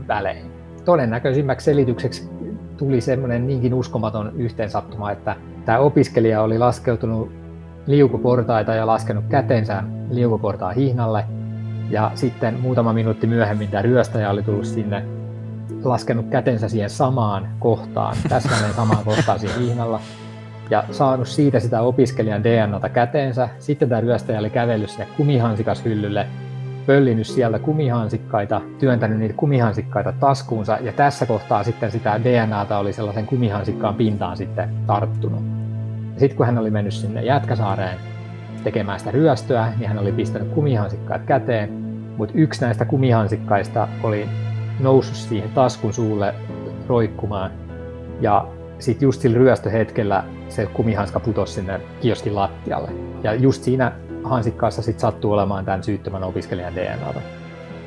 välein. 0.08 0.52
Todennäköisimmäksi 0.84 1.64
selitykseksi 1.64 2.30
tuli 2.76 3.00
semmoinen 3.00 3.46
niinkin 3.46 3.75
uskomaton 3.75 4.32
yhteensattuma, 4.37 5.11
että 5.11 5.37
tämä 5.64 5.78
opiskelija 5.78 6.42
oli 6.42 6.58
laskeutunut 6.58 7.32
liukuportaita 7.86 8.74
ja 8.74 8.86
laskenut 8.86 9.24
kätensä 9.28 9.82
liukuportaan 10.10 10.74
hihnalle. 10.74 11.24
Ja 11.90 12.10
sitten 12.14 12.60
muutama 12.60 12.92
minuutti 12.92 13.26
myöhemmin 13.26 13.68
tämä 13.68 13.82
ryöstäjä 13.82 14.30
oli 14.30 14.42
tullut 14.42 14.64
sinne, 14.64 15.04
laskenut 15.84 16.26
kätensä 16.30 16.68
siihen 16.68 16.90
samaan 16.90 17.48
kohtaan, 17.58 18.16
täsmälleen 18.28 18.74
samaan 18.74 19.04
kohtaan 19.04 19.40
siinä 19.40 19.54
hihnalla, 19.58 20.00
ja 20.70 20.84
saanut 20.90 21.28
siitä 21.28 21.60
sitä 21.60 21.80
opiskelijan 21.80 22.44
DNAta 22.44 22.88
käteensä. 22.88 23.48
Sitten 23.58 23.88
tämä 23.88 24.00
ryöstäjä 24.00 24.38
oli 24.38 24.50
kävellyt 24.50 24.90
sinne 24.90 25.08
kumihansikashyllylle, 25.16 26.26
pöllinyt 26.86 27.26
sieltä 27.26 27.58
kumihansikkaita, 27.58 28.60
työntänyt 28.78 29.18
niitä 29.18 29.34
kumihansikkaita 29.36 30.12
taskuunsa, 30.20 30.78
ja 30.80 30.92
tässä 30.92 31.26
kohtaa 31.26 31.64
sitten 31.64 31.90
sitä 31.90 32.20
DNAta 32.24 32.78
oli 32.78 32.92
sellaisen 32.92 33.26
kumihansikkaan 33.26 33.94
pintaan 33.94 34.36
sitten 34.36 34.74
tarttunut. 34.86 35.53
Sitten 36.16 36.37
kun 36.37 36.47
hän 36.47 36.59
oli 36.59 36.71
mennyt 36.71 36.94
sinne 36.94 37.23
Jätkäsaareen 37.23 37.99
tekemään 38.64 38.99
sitä 38.99 39.11
ryöstöä, 39.11 39.73
niin 39.78 39.88
hän 39.88 39.99
oli 39.99 40.12
pistänyt 40.12 40.49
kumihansikkaat 40.49 41.23
käteen, 41.23 41.73
mutta 42.16 42.35
yksi 42.37 42.61
näistä 42.61 42.85
kumihansikkaista 42.85 43.88
oli 44.02 44.28
noussut 44.80 45.16
siihen 45.16 45.50
taskun 45.50 45.94
suulle 45.94 46.35
roikkumaan, 46.88 47.50
ja 48.21 48.49
sitten 48.78 49.06
just 49.06 49.21
sillä 49.21 49.38
ryöstöhetkellä 49.38 50.25
se 50.49 50.66
kumihanska 50.66 51.21
putosi 51.21 51.52
sinne 51.52 51.80
kioskin 52.00 52.35
lattialle. 52.35 52.90
Ja 53.23 53.35
just 53.35 53.62
siinä 53.62 53.92
hansikkaassa 54.25 54.83
sitten 54.83 55.00
sattuu 55.00 55.33
olemaan 55.33 55.64
tämän 55.64 55.85
syyttömän 55.85 56.23
opiskelijan 56.23 56.75
DNAta. 56.75 57.21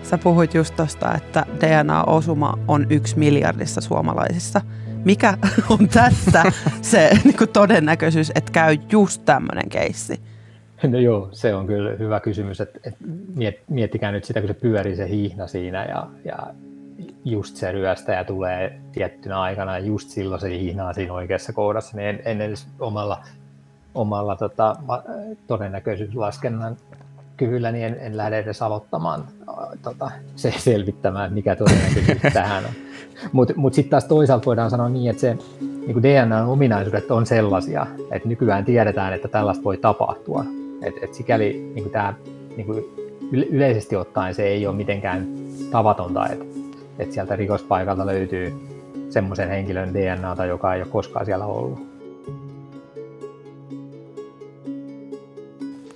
Sä 0.03 0.17
puhuit 0.17 0.53
just 0.53 0.75
tosta, 0.75 1.13
että 1.15 1.45
DNA-osuma 1.59 2.53
on 2.67 2.87
yksi 2.89 3.19
miljardissa 3.19 3.81
suomalaisissa. 3.81 4.61
Mikä 5.07 5.37
on 5.79 5.87
tässä 5.87 6.43
se 6.81 7.09
niin 7.23 7.37
kuin 7.37 7.49
todennäköisyys, 7.49 8.31
että 8.35 8.51
käy 8.51 8.77
just 8.91 9.21
tämmöinen 9.25 9.69
keissi? 9.69 10.21
No 10.83 10.99
joo, 10.99 11.29
se 11.31 11.55
on 11.55 11.67
kyllä 11.67 11.91
hyvä 11.99 12.19
kysymys, 12.19 12.61
että, 12.61 12.79
että 12.83 12.99
miettikää 13.69 14.11
nyt 14.11 14.23
sitä, 14.23 14.39
kun 14.39 14.47
se 14.47 14.53
pyörii 14.53 14.95
se 14.95 15.09
hiihna 15.09 15.47
siinä 15.47 15.85
ja, 15.85 16.07
ja 16.25 16.37
just 17.25 17.55
se 17.55 17.71
ryöstäjä 17.71 18.23
tulee 18.23 18.79
tiettynä 18.91 19.41
aikana 19.41 19.77
ja 19.77 19.85
just 19.85 20.09
silloin 20.09 20.41
se 20.41 20.49
hihnaa 20.49 20.93
siinä 20.93 21.13
oikeassa 21.13 21.53
kohdassa, 21.53 21.97
niin 21.97 22.09
en, 22.09 22.19
en 22.25 22.41
edes 22.41 22.67
omalla, 22.79 23.23
omalla 23.95 24.35
tota, 24.35 24.75
todennäköisyyslaskennan 25.47 26.77
kyvyllä, 27.37 27.71
niin 27.71 27.85
en, 27.85 27.97
en 27.99 28.17
lähde 28.17 28.39
edes 28.39 28.61
aloittamaan 28.61 29.23
tota, 29.81 30.11
se 30.35 30.53
selvittämään, 30.57 31.33
mikä 31.33 31.55
todennäköisyys 31.55 32.21
tähän 32.33 32.65
on. 32.65 32.71
Mutta 33.31 33.53
mut 33.57 33.73
sitten 33.73 33.91
taas 33.91 34.05
toisaalta 34.05 34.45
voidaan 34.45 34.69
sanoa 34.69 34.89
niin, 34.89 35.09
että 35.09 35.21
se 35.21 35.37
niin 35.61 36.03
DNA-ominaisuudet 36.03 37.11
on 37.11 37.25
sellaisia, 37.25 37.87
että 38.11 38.27
nykyään 38.27 38.65
tiedetään, 38.65 39.13
että 39.13 39.27
tällaista 39.27 39.63
voi 39.63 39.77
tapahtua. 39.77 40.45
Että 40.81 40.99
et 41.03 41.13
sikäli 41.13 41.71
niin 41.75 41.89
tämä 41.89 42.13
niin 42.57 42.85
yleisesti 43.31 43.95
ottaen 43.95 44.35
se 44.35 44.43
ei 44.43 44.67
ole 44.67 44.75
mitenkään 44.75 45.27
tavatonta, 45.71 46.27
että 46.27 46.45
että 46.99 47.13
sieltä 47.13 47.35
rikospaikalta 47.35 48.05
löytyy 48.05 48.53
semmoisen 49.09 49.49
henkilön 49.49 49.93
DNAta, 49.93 50.45
joka 50.45 50.73
ei 50.73 50.81
ole 50.81 50.89
koskaan 50.91 51.25
siellä 51.25 51.45
ollut. 51.45 51.86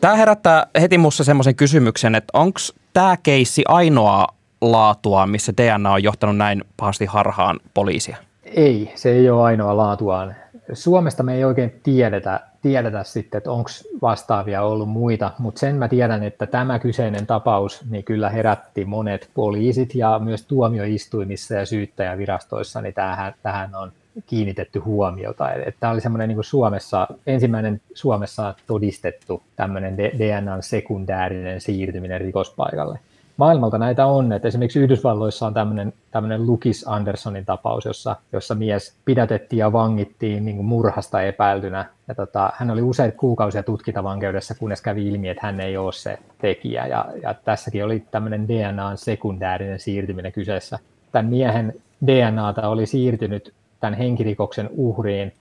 Tämä 0.02 0.16
herättää 0.16 0.68
heti 0.82 0.98
minussa 0.98 1.24
semmoisen 1.24 1.56
kysymyksen, 1.56 2.16
että 2.16 2.38
onko 2.38 2.60
tämä 2.94 3.18
keissi 3.24 3.64
ainoa 3.68 4.28
laatua, 4.62 5.26
missä 5.26 5.54
DNA 5.58 5.92
on 5.94 6.04
johtanut 6.04 6.38
näin 6.38 6.64
pahasti 6.78 7.06
harhaan 7.06 7.60
poliisia? 7.74 8.18
Ei, 8.44 8.92
se 8.96 9.12
ei 9.12 9.30
ole 9.30 9.42
ainoa 9.42 9.78
laatuaan. 9.78 10.36
Suomesta 10.74 11.24
me 11.24 11.36
ei 11.36 11.44
oikein 11.44 11.80
tiedetä, 11.84 12.40
tiedetä 12.62 13.04
sitten, 13.04 13.38
että 13.38 13.52
onko 13.52 13.70
vastaavia 14.02 14.62
ollut 14.62 14.90
muita, 14.90 15.32
mutta 15.40 15.60
sen 15.60 15.76
mä 15.76 15.88
tiedän, 15.88 16.24
että 16.24 16.48
tämä 16.48 16.80
kyseinen 16.80 17.28
tapaus 17.28 17.82
niin 17.90 18.04
kyllä 18.04 18.30
herätti 18.30 18.86
monet 18.86 19.30
poliisit 19.34 19.96
ja 19.96 20.20
myös 20.20 20.46
tuomioistuimissa 20.46 21.54
ja 21.54 21.66
syyttäjävirastoissa, 21.66 22.82
niin 22.82 22.94
tähän, 22.94 23.34
tähän 23.44 23.76
on 23.76 23.92
kiinnitetty 24.26 24.80
huomiota. 24.80 25.46
Tämä 25.80 25.94
oli 25.94 26.02
semmoinen 26.02 26.30
niin 26.30 26.44
Suomessa, 26.44 27.08
ensimmäinen 27.28 27.82
Suomessa 27.94 28.56
todistettu 28.68 29.44
tämmöinen 29.56 29.98
DNAn 29.98 30.64
sekundäärinen 30.64 31.62
siirtyminen 31.62 32.22
rikospaikalle 32.22 33.00
maailmalta 33.42 33.78
näitä 33.78 34.06
on, 34.06 34.34
että 34.34 34.48
esimerkiksi 34.48 34.80
Yhdysvalloissa 34.80 35.48
on 35.48 35.54
tämmöinen, 35.54 35.94
tämmöinen 36.12 36.48
Lukis 36.48 36.88
Andersonin 36.88 37.46
tapaus, 37.46 37.86
jossa, 37.86 38.16
jossa 38.34 38.56
mies 38.56 38.96
pidätettiin 39.06 39.58
ja 39.58 39.74
vangittiin 39.74 40.46
niin 40.46 40.66
murhasta 40.66 41.22
epäiltynä. 41.22 41.86
Ja 42.08 42.16
tota, 42.16 42.52
hän 42.56 42.72
oli 42.72 42.82
useita 42.82 43.18
kuukausia 43.18 43.64
tutkintavankeudessa, 43.64 44.56
kunnes 44.56 44.82
kävi 44.82 45.08
ilmi, 45.08 45.30
että 45.30 45.46
hän 45.46 45.60
ei 45.60 45.78
ole 45.78 45.94
se 45.94 46.20
tekijä. 46.38 46.88
Ja, 46.88 47.06
ja 47.24 47.34
tässäkin 47.34 47.86
oli 47.86 48.04
tämmöinen 48.12 48.48
DNAn 48.48 48.98
sekundäärinen 48.98 49.80
siirtyminen 49.80 50.32
kyseessä. 50.32 50.80
Tämän 51.12 51.26
miehen 51.26 51.74
DNAta 52.08 52.68
oli 52.68 52.86
siirtynyt 52.86 53.54
tämän 53.82 53.98
henkirikoksen 53.98 54.70
uhriin 54.72 55.34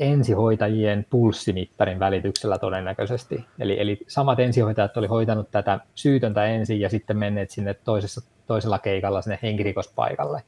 ensihoitajien 0.00 1.06
pulssimittarin 1.10 1.98
välityksellä 1.98 2.58
todennäköisesti. 2.58 3.44
Eli, 3.58 3.80
eli 3.80 3.98
samat 4.08 4.40
ensihoitajat 4.40 4.96
oli 4.96 5.06
hoitanut 5.06 5.50
tätä 5.50 5.80
syytöntä 5.94 6.44
ensin 6.44 6.80
ja 6.80 6.88
sitten 6.88 7.18
menneet 7.18 7.50
sinne 7.50 7.74
toisessa, 7.74 8.20
toisella 8.46 8.78
keikalla 8.78 9.22
sinne 9.22 9.38
henkirikospaikalle. 9.42 10.42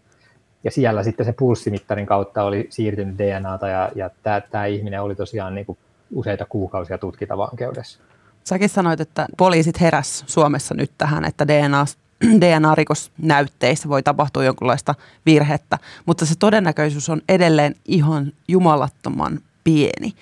Ja 0.65 0.71
siellä 0.71 1.03
sitten 1.03 1.27
se 1.27 1.33
pulssimittarin 1.33 2.07
kautta 2.07 2.43
oli 2.43 2.67
siirtynyt 2.71 3.19
DNAta 3.19 3.69
ja, 3.69 3.91
ja 3.95 4.11
tämä, 4.51 4.67
ihminen 4.67 5.03
oli 5.03 5.15
tosiaan 5.15 5.55
niin 5.55 5.67
kuin 5.67 5.79
useita 6.15 6.47
kuukausia 6.49 6.99
tutkitavankeudessa. 6.99 8.01
Säkin 8.45 8.69
sanoit, 8.69 9.01
että 9.01 9.27
poliisit 9.37 9.81
heräs 9.81 10.25
Suomessa 10.27 10.75
nyt 10.75 10.91
tähän, 10.99 11.25
että 11.25 11.49
DNA 11.49 11.85
DNA-rikosnäytteissä 12.25 13.89
voi 13.89 14.03
tapahtua 14.03 14.45
jonkinlaista 14.45 14.95
virhettä, 15.27 15.79
mutta 16.07 16.27
se 16.27 16.35
todennäköisyys 16.39 17.09
on 17.09 17.23
edelleen 17.29 17.75
ihan 17.85 18.33
jumalattoman 18.49 19.41
pieni. 19.65 20.13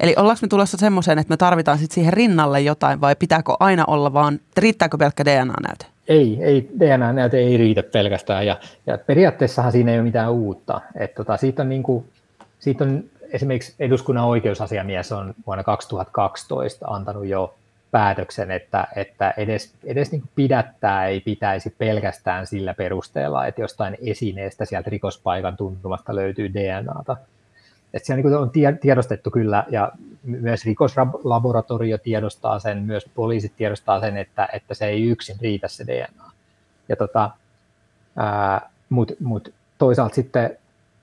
Eli 0.00 0.14
ollaanko 0.16 0.38
me 0.42 0.48
tulossa 0.48 0.76
semmoiseen, 0.76 1.18
että 1.18 1.32
me 1.32 1.36
tarvitaan 1.36 1.78
sit 1.78 1.90
siihen 1.90 2.12
rinnalle 2.12 2.60
jotain 2.60 3.00
vai 3.00 3.16
pitääkö 3.16 3.52
aina 3.60 3.84
olla 3.86 4.12
vaan, 4.12 4.40
riittääkö 4.56 4.98
pelkkä 4.98 5.24
DNA-näyte? 5.24 5.86
Ei, 6.08 6.38
ei 6.40 6.70
DNA-näyte 6.78 7.38
ei 7.38 7.56
riitä 7.56 7.82
pelkästään 7.82 8.46
ja, 8.46 8.56
ja 8.86 8.98
periaatteessahan 8.98 9.72
siinä 9.72 9.92
ei 9.92 9.98
ole 9.98 10.04
mitään 10.04 10.32
uutta. 10.32 10.80
Et 10.94 11.14
tota, 11.14 11.36
siitä, 11.36 11.62
on 11.62 11.68
niinku, 11.68 12.04
siitä 12.58 12.84
on 12.84 13.04
esimerkiksi 13.32 13.74
eduskunnan 13.78 14.24
oikeusasiamies 14.24 15.12
on 15.12 15.34
vuonna 15.46 15.64
2012 15.64 16.86
antanut 16.86 17.26
jo 17.26 17.54
päätöksen, 17.90 18.50
että, 18.50 18.86
että 18.96 19.34
edes, 19.36 19.74
edes 19.84 20.12
niin 20.12 20.22
pidättää 20.34 21.06
ei 21.06 21.20
pitäisi 21.20 21.74
pelkästään 21.78 22.46
sillä 22.46 22.74
perusteella, 22.74 23.46
että 23.46 23.60
jostain 23.60 23.96
esineestä 24.06 24.64
sieltä 24.64 24.90
rikospaikan 24.90 25.56
tuntumasta 25.56 26.14
löytyy 26.14 26.54
DNAta. 26.54 27.16
Että 27.94 28.14
on, 28.14 28.16
niin 28.16 28.34
on 28.34 28.50
tiedostettu 28.80 29.30
kyllä, 29.30 29.64
ja 29.70 29.92
myös 30.22 30.64
rikoslaboratorio 30.64 31.98
tiedostaa 31.98 32.58
sen, 32.58 32.78
myös 32.78 33.06
poliisit 33.14 33.52
tiedostaa 33.56 34.00
sen, 34.00 34.16
että, 34.16 34.48
että 34.52 34.74
se 34.74 34.86
ei 34.86 35.08
yksin 35.08 35.36
riitä 35.40 35.68
se 35.68 35.86
DNA. 35.86 36.30
Ja 36.88 36.96
tota, 36.96 37.30
Mutta 38.88 39.14
mut 39.20 39.54
toisaalta 39.78 40.14
sitten 40.14 40.58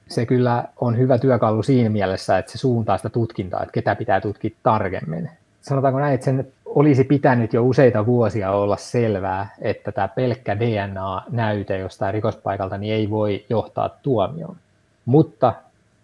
se 0.08 0.26
kyllä 0.26 0.64
on 0.82 0.98
hyvä 0.98 1.18
työkalu 1.18 1.64
siinä 1.64 1.90
mielessä, 1.90 2.38
että 2.38 2.52
se 2.52 2.58
suuntaa 2.58 2.98
sitä 2.98 3.10
tutkintaa, 3.10 3.62
että 3.62 3.74
ketä 3.74 3.96
pitää 3.96 4.22
tutkia 4.22 4.52
tarkemmin. 4.64 5.30
Sanotaanko 5.62 6.00
näin, 6.00 6.14
että 6.14 6.26
sen 6.26 6.48
olisi 6.76 7.04
pitänyt 7.04 7.54
jo 7.54 7.64
useita 7.66 8.06
vuosia 8.06 8.52
olla 8.52 8.78
selvää, 8.78 9.56
että 9.62 9.92
tämä 9.92 10.08
pelkkä 10.08 10.60
DNA-näyte 10.60 11.78
jostain 11.78 12.14
rikospaikalta 12.14 12.78
niin 12.78 12.94
ei 12.94 13.10
voi 13.10 13.46
johtaa 13.50 13.90
tuomioon. 13.90 14.56
Mutta 15.06 15.54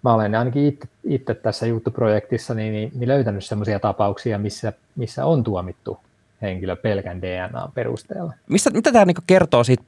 mä 0.04 0.14
olen 0.14 0.36
ainakin 0.36 0.80
itse, 1.04 1.34
tässä 1.34 1.66
juttuprojektissa 1.66 2.54
niin, 2.54 2.74
niin, 2.74 2.92
niin 2.96 3.08
löytänyt 3.08 3.46
sellaisia 3.46 3.80
tapauksia, 3.80 4.38
missä, 4.38 4.74
missä 4.96 5.26
on 5.26 5.44
tuomittu 5.44 6.00
henkilö 6.42 6.76
pelkän 6.76 7.22
DNA 7.22 7.70
perusteella. 7.74 8.34
Mistä, 8.50 8.70
mitä 8.70 8.92
tämä 8.92 9.06
niin 9.06 9.16
kertoo 9.28 9.64
siitä 9.64 9.84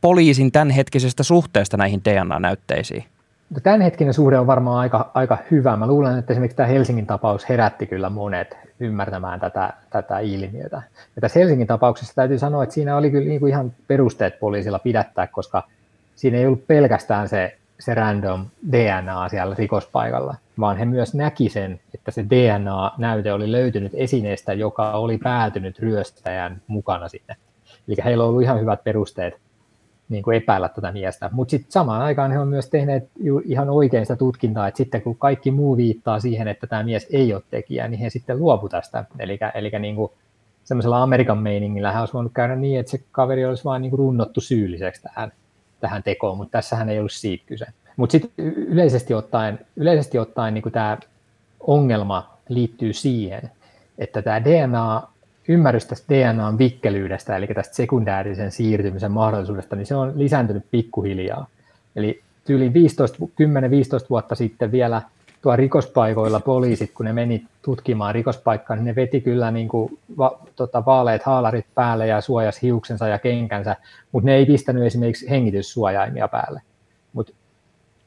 poliisin 0.00 0.52
tämänhetkisestä 0.52 1.22
suhteesta 1.22 1.76
näihin 1.76 2.00
DNA-näytteisiin? 2.04 3.04
Tämänhetkinen 3.62 4.14
suhde 4.14 4.38
on 4.38 4.46
varmaan 4.46 4.78
aika, 4.78 5.10
aika 5.14 5.38
hyvä. 5.50 5.76
Mä 5.76 5.86
luulen, 5.86 6.18
että 6.18 6.32
esimerkiksi 6.32 6.56
tämä 6.56 6.66
Helsingin 6.66 7.06
tapaus 7.06 7.48
herätti 7.48 7.86
kyllä 7.86 8.10
monet 8.10 8.56
ymmärtämään 8.80 9.40
tätä, 9.40 9.72
tätä 9.90 10.18
ilmiötä. 10.18 10.82
Ja 11.16 11.20
tässä 11.20 11.38
Helsingin 11.38 11.66
tapauksessa 11.66 12.14
täytyy 12.14 12.38
sanoa, 12.38 12.62
että 12.62 12.74
siinä 12.74 12.96
oli 12.96 13.10
kyllä 13.10 13.28
niin 13.28 13.40
kuin 13.40 13.50
ihan 13.50 13.72
perusteet 13.86 14.40
poliisilla 14.40 14.78
pidättää, 14.78 15.26
koska 15.26 15.62
siinä 16.16 16.38
ei 16.38 16.46
ollut 16.46 16.66
pelkästään 16.66 17.28
se, 17.28 17.56
se 17.78 17.94
random 17.94 18.46
DNA 18.72 19.28
siellä 19.28 19.54
rikospaikalla, 19.58 20.34
vaan 20.60 20.76
he 20.76 20.84
myös 20.84 21.14
näki 21.14 21.48
sen, 21.48 21.80
että 21.94 22.10
se 22.10 22.24
DNA-näyte 22.24 23.32
oli 23.32 23.52
löytynyt 23.52 23.92
esineestä, 23.94 24.52
joka 24.52 24.92
oli 24.92 25.18
päätynyt 25.18 25.78
ryöstäjän 25.78 26.62
mukana 26.66 27.08
sinne. 27.08 27.36
Eli 27.88 27.96
heillä 28.04 28.24
on 28.24 28.30
ollut 28.30 28.42
ihan 28.42 28.60
hyvät 28.60 28.84
perusteet 28.84 29.34
niin 30.10 30.22
kuin 30.22 30.36
epäillä 30.36 30.68
tätä 30.68 30.92
miestä. 30.92 31.30
Mutta 31.32 31.50
sitten 31.50 31.72
samaan 31.72 32.02
aikaan 32.02 32.32
he 32.32 32.38
on 32.38 32.48
myös 32.48 32.68
tehneet 32.68 33.08
ihan 33.44 33.70
oikein 33.70 34.06
sitä 34.06 34.16
tutkintaa, 34.16 34.68
että 34.68 34.78
sitten 34.78 35.02
kun 35.02 35.16
kaikki 35.16 35.50
muu 35.50 35.76
viittaa 35.76 36.20
siihen, 36.20 36.48
että 36.48 36.66
tämä 36.66 36.82
mies 36.82 37.08
ei 37.10 37.34
ole 37.34 37.42
tekijä, 37.50 37.88
niin 37.88 38.00
he 38.00 38.10
sitten 38.10 38.38
luopu 38.38 38.68
tästä. 38.68 39.04
Eli, 39.54 39.70
niin 39.78 39.96
kuin 39.96 40.12
semmoisella 40.64 41.02
Amerikan 41.02 41.38
meiningillä 41.38 41.92
hän 41.92 42.02
olisi 42.02 42.14
voinut 42.14 42.32
käydä 42.34 42.56
niin, 42.56 42.80
että 42.80 42.90
se 42.90 43.00
kaveri 43.12 43.44
olisi 43.44 43.64
vain 43.64 43.82
niin 43.82 43.90
kuin 43.90 43.98
runnottu 43.98 44.40
syylliseksi 44.40 45.02
tähän, 45.02 45.32
tähän 45.80 46.02
tekoon, 46.02 46.36
mutta 46.36 46.52
tässähän 46.52 46.88
ei 46.88 46.98
ollut 46.98 47.12
siitä 47.12 47.44
kyse. 47.46 47.66
Mutta 47.96 48.12
sitten 48.12 48.30
yleisesti 48.46 49.14
ottaen, 49.14 49.58
yleisesti 49.76 50.18
ottaen 50.18 50.54
niin 50.54 50.72
tämä 50.72 50.98
ongelma 51.60 52.36
liittyy 52.48 52.92
siihen, 52.92 53.50
että 53.98 54.22
tämä 54.22 54.44
DNA, 54.44 55.02
ymmärrys 55.50 55.86
tästä 55.86 56.14
DNAn 56.14 56.58
vikkelyydestä, 56.58 57.36
eli 57.36 57.46
tästä 57.46 57.74
sekundäärisen 57.74 58.52
siirtymisen 58.52 59.12
mahdollisuudesta, 59.12 59.76
niin 59.76 59.86
se 59.86 59.94
on 59.94 60.12
lisääntynyt 60.16 60.64
pikkuhiljaa. 60.70 61.46
Eli 61.96 62.20
tyyliin 62.44 62.72
10-15 62.72 64.06
vuotta 64.10 64.34
sitten 64.34 64.72
vielä 64.72 65.02
tuo 65.42 65.56
rikospaikoilla 65.56 66.40
poliisit, 66.40 66.92
kun 66.94 67.06
ne 67.06 67.12
meni 67.12 67.44
tutkimaan 67.62 68.14
rikospaikkaa, 68.14 68.76
niin 68.76 68.84
ne 68.84 68.94
veti 68.94 69.20
kyllä 69.20 69.50
niin 69.50 69.68
kuin 69.68 69.98
va, 70.18 70.38
tota, 70.56 70.84
vaaleet 70.86 71.22
haalarit 71.22 71.66
päälle 71.74 72.06
ja 72.06 72.20
suojas 72.20 72.62
hiuksensa 72.62 73.08
ja 73.08 73.18
kenkänsä, 73.18 73.76
mutta 74.12 74.26
ne 74.26 74.34
ei 74.34 74.46
pistänyt 74.46 74.84
esimerkiksi 74.84 75.30
hengityssuojaimia 75.30 76.28
päälle. 76.28 76.62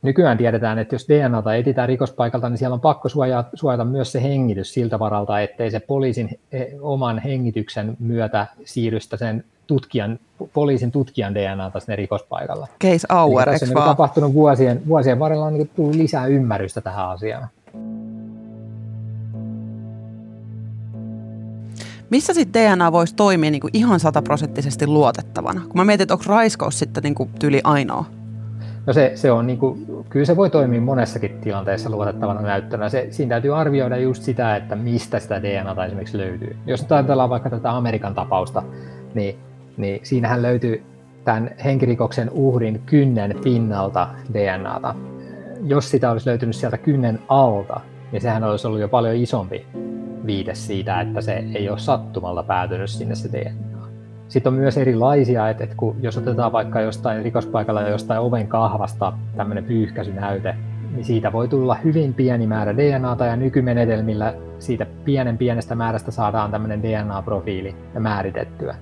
Nykyään 0.04 0.38
tiedetään, 0.38 0.80
että 0.80 0.96
jos 0.96 1.08
DNAta 1.10 1.56
etsitään 1.56 1.90
rikospaikalta, 1.90 2.50
niin 2.50 2.58
siellä 2.58 2.74
on 2.74 2.82
pakko 2.82 3.10
suojata, 3.10 3.50
suojata 3.54 3.86
myös 3.86 4.12
se 4.12 4.24
hengitys 4.24 4.74
siltä 4.74 5.00
varalta, 5.00 5.42
ettei 5.42 5.72
se 5.72 5.80
poliisin 5.80 6.40
e, 6.52 6.66
oman 6.82 7.20
hengityksen 7.20 7.98
myötä 8.00 8.48
siirrystä 8.66 9.18
sen 9.18 9.44
tutkijan, 9.68 10.20
poliisin 10.54 10.92
tutkijan 10.92 11.36
DNAta 11.36 11.80
sinne 11.80 11.96
rikospaikalla. 11.96 12.68
Case 12.82 13.08
hour, 13.14 13.46
tässä 13.46 13.66
on 13.66 13.70
niin 13.70 13.84
tapahtunut 13.84 14.34
vuosien, 14.34 14.82
vuosien 14.88 15.20
varrella 15.20 15.46
on 15.46 15.54
niin 15.54 15.70
tullut 15.76 15.96
lisää 15.96 16.26
ymmärrystä 16.26 16.82
tähän 16.82 17.10
asiaan. 17.10 17.48
Missä 22.10 22.34
sitten 22.34 22.64
DNA 22.64 22.92
voisi 22.92 23.16
toimia 23.16 23.52
niin 23.52 23.62
kuin 23.62 23.72
ihan 23.74 24.00
sataprosenttisesti 24.00 24.88
luotettavana? 24.88 25.62
Kun 25.62 25.76
mä 25.76 25.86
mietin, 25.86 26.04
että 26.04 26.14
onko 26.14 26.24
raiskaus 26.28 26.80
sitten 26.80 27.04
niin 27.04 27.16
kuin 27.16 27.30
tyyli 27.40 27.62
ainoa? 27.64 28.06
No 28.86 28.94
se, 28.94 29.12
se 29.16 29.32
on 29.32 29.48
niin 29.48 29.60
kuin, 29.60 30.06
kyllä 30.10 30.26
se 30.26 30.36
voi 30.36 30.50
toimia 30.50 30.82
monessakin 30.82 31.40
tilanteessa 31.42 31.90
luotettavana 31.90 32.42
näyttönä. 32.42 32.90
Se, 32.90 33.08
siinä 33.12 33.30
täytyy 33.30 33.60
arvioida 33.60 33.98
just 33.98 34.24
sitä, 34.24 34.56
että 34.56 34.76
mistä 34.76 35.20
sitä 35.20 35.44
DNAta 35.44 35.86
esimerkiksi 35.86 36.18
löytyy. 36.18 36.56
Jos 36.66 36.82
nyt 36.82 36.92
ajatellaan 36.92 37.30
vaikka 37.30 37.50
tätä 37.50 37.72
Amerikan 37.72 38.16
tapausta, 38.16 38.64
niin, 39.14 39.36
niin 39.78 40.00
siinähän 40.04 40.42
löytyy 40.42 40.84
tämän 41.24 41.52
henkirikoksen 41.64 42.30
uhrin 42.30 42.82
kynnen 42.86 43.36
pinnalta 43.44 44.08
DNAta. 44.34 44.96
Jos 45.66 45.92
sitä 45.92 46.12
olisi 46.12 46.30
löytynyt 46.30 46.56
sieltä 46.56 46.78
kynnen 46.78 47.20
alta, 47.28 47.80
niin 48.12 48.22
sehän 48.22 48.44
olisi 48.44 48.68
ollut 48.68 48.82
jo 48.82 48.88
paljon 48.88 49.16
isompi 49.16 49.66
viite 50.26 50.56
siitä, 50.56 51.02
että 51.02 51.22
se 51.22 51.44
ei 51.54 51.70
ole 51.70 51.80
sattumalla 51.80 52.44
päätynyt 52.44 52.90
sinne 52.90 53.16
se 53.16 53.30
DNA. 53.32 53.73
Sitten 54.34 54.54
on 54.54 54.60
myös 54.60 54.78
erilaisia, 54.78 55.50
että, 55.50 55.64
että 55.64 55.76
kun, 55.76 55.96
jos 56.02 56.18
otetaan 56.18 56.52
vaikka 56.52 56.82
jostain 56.82 57.24
rikospaikalla 57.24 57.82
jostain 57.82 58.20
oven 58.20 58.48
kahvasta 58.48 59.14
tämmöinen 59.38 59.64
pyyhkäisynäyte, 59.64 60.56
niin 60.96 61.06
siitä 61.06 61.34
voi 61.34 61.48
tulla 61.48 61.76
hyvin 61.76 62.14
pieni 62.14 62.48
määrä 62.48 62.78
DNAta 62.78 63.26
ja 63.26 63.36
nykymenetelmillä 63.36 64.34
siitä 64.60 64.86
pienen 65.06 65.38
pienestä 65.38 65.76
määrästä 65.76 66.12
saadaan 66.12 66.52
tämmöinen 66.52 66.84
DNA-profiili 66.84 67.76
määritettyä. 68.00 68.76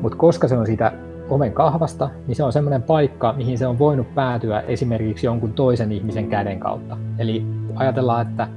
Mutta 0.00 0.18
koska 0.18 0.48
se 0.48 0.56
on 0.56 0.66
siitä 0.66 0.92
oven 1.30 1.52
kahvasta, 1.52 2.10
niin 2.26 2.36
se 2.36 2.44
on 2.44 2.52
semmoinen 2.52 2.82
paikka, 2.82 3.32
mihin 3.32 3.58
se 3.58 3.66
on 3.66 3.78
voinut 3.78 4.14
päätyä 4.14 4.60
esimerkiksi 4.60 5.26
jonkun 5.26 5.52
toisen 5.52 5.92
ihmisen 5.92 6.28
käden 6.28 6.60
kautta. 6.60 6.96
Eli 7.18 7.44
ajatellaan, 7.74 8.28
että 8.28 8.48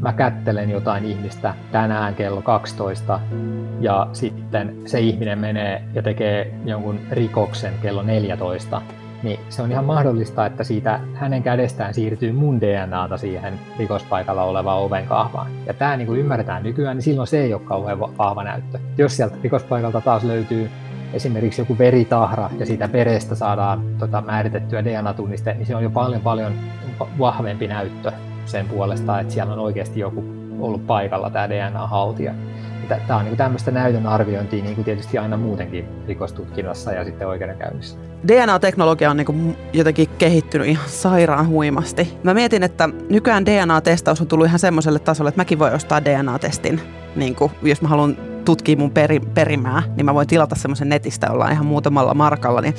mä 0.00 0.12
kättelen 0.12 0.70
jotain 0.70 1.04
ihmistä 1.04 1.54
tänään 1.72 2.14
kello 2.14 2.42
12 2.42 3.20
ja 3.80 4.06
sitten 4.12 4.76
se 4.86 5.00
ihminen 5.00 5.38
menee 5.38 5.82
ja 5.94 6.02
tekee 6.02 6.54
jonkun 6.64 7.00
rikoksen 7.10 7.72
kello 7.82 8.02
14, 8.02 8.82
niin 9.22 9.40
se 9.48 9.62
on 9.62 9.72
ihan 9.72 9.84
mahdollista, 9.84 10.46
että 10.46 10.64
siitä 10.64 11.00
hänen 11.14 11.42
kädestään 11.42 11.94
siirtyy 11.94 12.32
mun 12.32 12.60
DNAta 12.60 13.16
siihen 13.16 13.54
rikospaikalla 13.78 14.42
olevaan 14.42 14.82
oven 14.82 15.06
kahvaan. 15.06 15.50
Ja 15.66 15.74
tämä 15.74 15.96
niin 15.96 16.16
ymmärretään 16.16 16.62
nykyään, 16.62 16.96
niin 16.96 17.02
silloin 17.02 17.28
se 17.28 17.40
ei 17.40 17.54
ole 17.54 17.62
kauhean 17.64 18.00
vahva 18.00 18.44
näyttö. 18.44 18.78
Jos 18.98 19.16
sieltä 19.16 19.36
rikospaikalta 19.42 20.00
taas 20.00 20.24
löytyy 20.24 20.70
esimerkiksi 21.12 21.60
joku 21.60 21.78
veritahra 21.78 22.50
ja 22.58 22.66
siitä 22.66 22.92
verestä 22.92 23.34
saadaan 23.34 23.82
tota, 23.98 24.20
määritettyä 24.20 24.84
DNA-tunniste, 24.84 25.54
niin 25.54 25.66
se 25.66 25.76
on 25.76 25.82
jo 25.82 25.90
paljon 25.90 26.20
paljon 26.20 26.52
vahvempi 27.18 27.68
näyttö 27.68 28.12
sen 28.46 28.68
puolesta, 28.68 29.20
että 29.20 29.32
siellä 29.32 29.52
on 29.52 29.58
oikeasti 29.58 30.00
joku 30.00 30.24
ollut 30.60 30.86
paikalla 30.86 31.30
tämä 31.30 31.48
DNA-haltija. 31.48 32.34
Tämä 33.06 33.18
on 33.18 33.24
niin 33.24 33.36
tämmöistä 33.36 33.70
näytön 33.70 34.06
arviointia 34.06 34.64
niin 34.64 34.74
kuin 34.74 34.84
tietysti 34.84 35.18
aina 35.18 35.36
muutenkin 35.36 35.84
rikostutkinnassa 36.08 36.92
ja 36.92 37.04
sitten 37.04 37.28
oikeudenkäynnissä. 37.28 37.98
DNA-teknologia 38.28 39.10
on 39.10 39.16
niin 39.16 39.56
jotenkin 39.72 40.08
kehittynyt 40.18 40.68
ihan 40.68 40.88
sairaan 40.88 41.48
huimasti. 41.48 42.18
Mä 42.22 42.34
mietin, 42.34 42.62
että 42.62 42.88
nykyään 43.10 43.46
DNA-testaus 43.46 44.20
on 44.20 44.26
tullut 44.26 44.46
ihan 44.46 44.58
semmoiselle 44.58 44.98
tasolle, 44.98 45.28
että 45.28 45.40
mäkin 45.40 45.58
voin 45.58 45.74
ostaa 45.74 46.04
DNA-testin, 46.04 46.80
niin 47.16 47.34
kuin, 47.34 47.52
jos 47.62 47.82
mä 47.82 47.88
haluan 47.88 48.16
tutkia 48.44 48.76
mun 48.76 48.90
peri, 48.90 49.20
perimää, 49.20 49.82
niin 49.96 50.04
mä 50.04 50.14
voin 50.14 50.26
tilata 50.26 50.54
semmoisen 50.54 50.88
netistä, 50.88 51.26
jolla 51.26 51.44
on 51.44 51.52
ihan 51.52 51.66
muutamalla 51.66 52.14
markalla. 52.14 52.60
Niin. 52.60 52.74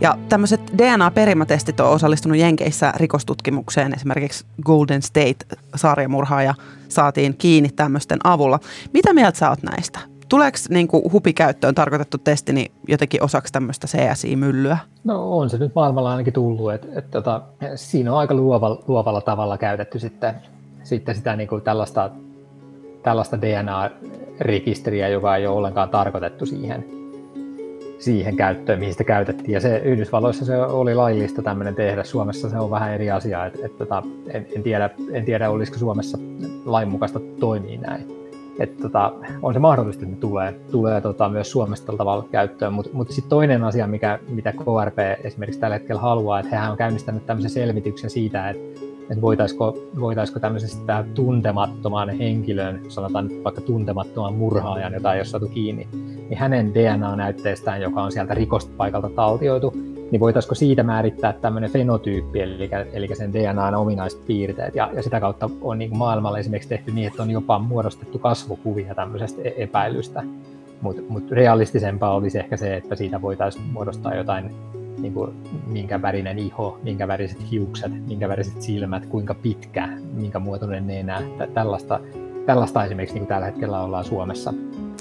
Ja 0.00 0.18
tämmöiset 0.28 0.60
DNA-perimätestit 0.78 1.80
on 1.80 1.90
osallistunut 1.90 2.38
Jenkeissä 2.38 2.92
rikostutkimukseen, 2.96 3.94
esimerkiksi 3.94 4.46
Golden 4.64 5.02
State-sarjamurhaaja 5.02 6.54
saatiin 6.88 7.36
kiinni 7.36 7.68
tämmöisten 7.68 8.18
avulla. 8.24 8.58
Mitä 8.92 9.12
mieltä 9.12 9.38
sä 9.38 9.50
oot 9.50 9.62
näistä? 9.62 9.98
Tuleeko 10.28 10.58
niin 10.68 10.88
hupikäyttöön 11.12 11.74
tarkoitettu 11.74 12.18
testi 12.18 12.52
niin 12.52 12.72
jotenkin 12.88 13.22
osaksi 13.22 13.52
tämmöistä 13.52 13.86
CSI-myllyä? 13.86 14.78
No 15.04 15.38
on 15.38 15.50
se 15.50 15.58
nyt 15.58 15.74
maailmalla 15.74 16.10
ainakin 16.10 16.32
tullut, 16.32 16.72
että, 16.72 16.86
että, 16.96 17.18
että 17.18 17.76
siinä 17.76 18.12
on 18.12 18.18
aika 18.18 18.34
luovalla, 18.34 18.82
luovalla 18.88 19.20
tavalla 19.20 19.58
käytetty 19.58 19.98
sitten, 19.98 20.34
sitten 20.82 21.14
sitä 21.14 21.36
niin 21.36 21.48
kuin 21.48 21.62
tällaista, 21.62 22.10
tällaista 23.02 23.42
DNA-rekisteriä, 23.42 25.08
joka 25.08 25.36
ei 25.36 25.46
ole 25.46 25.56
ollenkaan 25.56 25.88
tarkoitettu 25.88 26.46
siihen, 26.46 26.84
siihen 27.98 28.36
käyttöön, 28.36 28.78
mihin 28.78 28.94
sitä 28.94 29.04
käytettiin. 29.04 29.52
Ja 29.52 29.60
se 29.60 29.78
Yhdysvalloissa 29.84 30.44
se 30.44 30.56
oli 30.56 30.94
laillista 30.94 31.42
tämmöinen 31.42 31.74
tehdä. 31.74 32.04
Suomessa 32.04 32.50
se 32.50 32.58
on 32.58 32.70
vähän 32.70 32.94
eri 32.94 33.10
asia. 33.10 33.46
Et, 33.46 33.58
et, 33.64 33.78
tota, 33.78 34.02
en, 34.28 34.46
en, 34.56 34.62
tiedä, 34.62 34.90
en 35.12 35.24
tiedä, 35.24 35.50
olisiko 35.50 35.78
Suomessa 35.78 36.18
lainmukaista 36.64 37.20
toimii 37.40 37.76
näin 37.76 38.22
että 38.58 38.82
tota, 38.82 39.12
on 39.42 39.54
se 39.54 39.58
mahdollista, 39.58 40.02
että 40.02 40.14
ne 40.14 40.20
tulee, 40.20 40.60
tulee 40.70 41.00
tota, 41.00 41.28
myös 41.28 41.50
Suomesta 41.50 41.86
tällä 41.86 41.98
tavalla 41.98 42.28
käyttöön, 42.30 42.72
mutta 42.72 42.90
mut 42.92 43.10
sitten 43.10 43.30
toinen 43.30 43.64
asia, 43.64 43.86
mikä, 43.86 44.18
mitä 44.28 44.52
KRP 44.52 44.98
esimerkiksi 45.24 45.60
tällä 45.60 45.76
hetkellä 45.76 46.00
haluaa, 46.00 46.40
että 46.40 46.50
hehän 46.50 46.70
on 46.70 46.76
käynnistänyt 46.76 47.26
tämmöisen 47.26 47.50
selvityksen 47.50 48.10
siitä, 48.10 48.50
että, 48.50 48.91
että 49.12 49.22
voitaisiko, 49.22 49.78
voitaisiko 50.00 50.40
tämmöisestä 50.40 51.04
tuntemattoman 51.14 52.10
henkilön, 52.10 52.80
sanotaan 52.88 53.30
vaikka 53.44 53.60
tuntemattoman 53.60 54.34
murhaajan, 54.34 54.92
jota 54.92 55.14
ei 55.14 55.18
ole 55.18 55.24
saatu 55.24 55.48
kiinni, 55.48 55.88
niin 55.92 56.38
hänen 56.38 56.74
DNA-näytteestään, 56.74 57.80
joka 57.80 58.02
on 58.02 58.12
sieltä 58.12 58.34
rikospaikalta 58.34 59.10
taltioitu, 59.10 59.72
niin 60.10 60.20
voitaisiko 60.20 60.54
siitä 60.54 60.82
määrittää 60.82 61.32
tämmöinen 61.32 61.70
fenotyyppi, 61.70 62.40
eli, 62.40 62.70
eli 62.92 63.08
sen 63.14 63.32
DNAn 63.32 63.74
ominaiset 63.74 64.26
piirteet. 64.26 64.74
Ja, 64.74 64.90
ja 64.94 65.02
sitä 65.02 65.20
kautta 65.20 65.50
on 65.60 65.78
niin 65.78 65.96
maailmalla 65.96 66.38
esimerkiksi 66.38 66.68
tehty 66.68 66.92
niin, 66.92 67.06
että 67.06 67.22
on 67.22 67.30
jopa 67.30 67.58
muodostettu 67.58 68.18
kasvokuvia 68.18 68.94
tämmöisestä 68.94 69.42
e-, 69.42 69.54
epäilystä. 69.56 70.22
Mutta 70.80 71.02
mut 71.08 71.30
realistisempaa 71.30 72.14
olisi 72.14 72.38
ehkä 72.38 72.56
se, 72.56 72.76
että 72.76 72.94
siitä 72.94 73.22
voitaisiin 73.22 73.64
muodostaa 73.72 74.14
jotain, 74.14 74.50
niin 75.02 75.14
kuin, 75.14 75.30
minkä 75.66 76.02
värinen 76.02 76.38
iho, 76.38 76.78
minkä 76.82 77.08
väriset 77.08 77.50
hiukset, 77.50 78.06
minkä 78.06 78.28
väriset 78.28 78.62
silmät, 78.62 79.06
kuinka 79.06 79.34
pitkä, 79.34 79.88
minkä 80.12 80.38
muotoinen 80.38 80.86
nenä. 80.86 81.22
Tällaista, 81.54 82.00
tällaista 82.46 82.84
esimerkiksi 82.84 83.14
niin 83.14 83.22
kuin 83.22 83.28
tällä 83.28 83.46
hetkellä 83.46 83.80
ollaan 83.80 84.04
Suomessa 84.04 84.54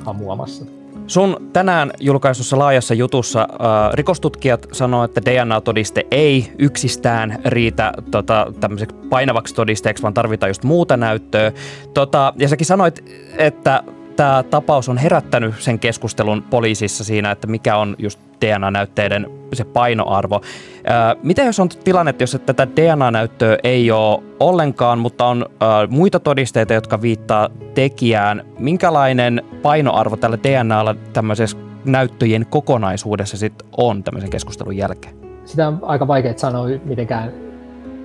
hamuamassa. 0.06 0.66
Sun 1.08 1.50
tänään 1.54 1.92
julkaisussa 2.00 2.60
laajassa 2.60 2.94
jutussa 2.94 3.42
äh, 3.42 3.94
rikostutkijat 3.94 4.68
sanoo, 4.72 5.04
että 5.04 5.22
DNA-todiste 5.26 6.08
ei 6.12 6.52
yksistään 6.60 7.40
riitä 7.46 7.94
tota, 8.12 8.54
tämmöiseksi 8.60 8.96
painavaksi 9.10 9.56
todisteeksi, 9.56 10.04
vaan 10.04 10.14
tarvitaan 10.14 10.50
just 10.50 10.64
muuta 10.64 10.98
näyttöä. 10.98 11.52
Tota, 11.94 12.34
ja 12.38 12.48
säkin 12.48 12.66
sanoit, 12.66 13.06
että 13.38 13.84
tämä 14.16 14.44
tapaus 14.44 14.90
on 14.90 14.98
herättänyt 14.98 15.56
sen 15.60 15.80
keskustelun 15.80 16.44
poliisissa 16.50 17.04
siinä, 17.04 17.32
että 17.32 17.48
mikä 17.48 17.78
on 17.78 17.96
just 18.00 18.20
DNA-näytteiden 18.42 19.28
se 19.54 19.64
painoarvo. 19.64 20.42
Ää, 20.86 21.16
mitä 21.24 21.44
jos 21.44 21.60
on 21.60 21.70
tilanne, 21.70 22.16
jos 22.20 22.38
tätä 22.46 22.68
DNA-näyttöä 22.76 23.58
ei 23.64 23.92
ole 23.92 24.24
ollenkaan, 24.40 25.00
mutta 25.00 25.26
on 25.26 25.46
ää, 25.60 25.88
muita 25.88 26.20
todisteita, 26.20 26.74
jotka 26.74 27.02
viittaa 27.02 27.50
tekijään. 27.74 28.46
Minkälainen 28.60 29.42
painoarvo 29.62 30.18
tällä 30.18 30.38
DNAlla 30.44 30.96
tämmöisessä 31.14 31.58
näyttöjen 31.86 32.46
kokonaisuudessa 32.46 33.38
sitten 33.38 33.68
on 33.78 34.04
tämmöisen 34.04 34.30
keskustelun 34.30 34.78
jälkeen? 34.78 35.22
sitä 35.46 35.68
on 35.68 35.80
aika 35.82 36.08
vaikea 36.08 36.34
sanoa 36.38 36.66
mitenkään 36.86 37.32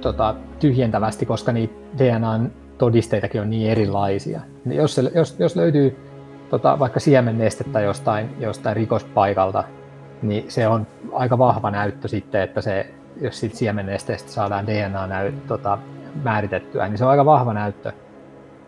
tota, 0.00 0.34
tyhjentävästi, 0.60 1.26
koska 1.26 1.52
niitä 1.52 1.74
DNAn 1.98 2.52
todisteitakin 2.78 3.40
on 3.40 3.50
niin 3.50 3.70
erilaisia. 3.70 4.40
Jos, 4.66 4.94
se, 4.94 5.10
jos, 5.14 5.36
jos 5.38 5.56
löytyy 5.56 5.96
tota, 6.50 6.78
vaikka 6.78 7.00
siemennestettä 7.00 7.80
jostain, 7.80 8.36
jostain 8.38 8.76
rikospaikalta, 8.76 9.64
niin 10.22 10.50
se 10.50 10.68
on 10.68 10.86
aika 11.12 11.38
vahva 11.38 11.70
näyttö 11.70 12.08
sitten, 12.08 12.42
että 12.42 12.60
se, 12.60 12.94
jos 13.20 13.40
siitä 13.40 13.56
siemennesteestä 13.56 14.30
saadaan 14.30 14.66
DNA 14.66 15.08
tota, 15.48 15.78
määritettyä, 16.24 16.88
niin 16.88 16.98
se 16.98 17.04
on 17.04 17.10
aika 17.10 17.24
vahva 17.24 17.54
näyttö 17.54 17.92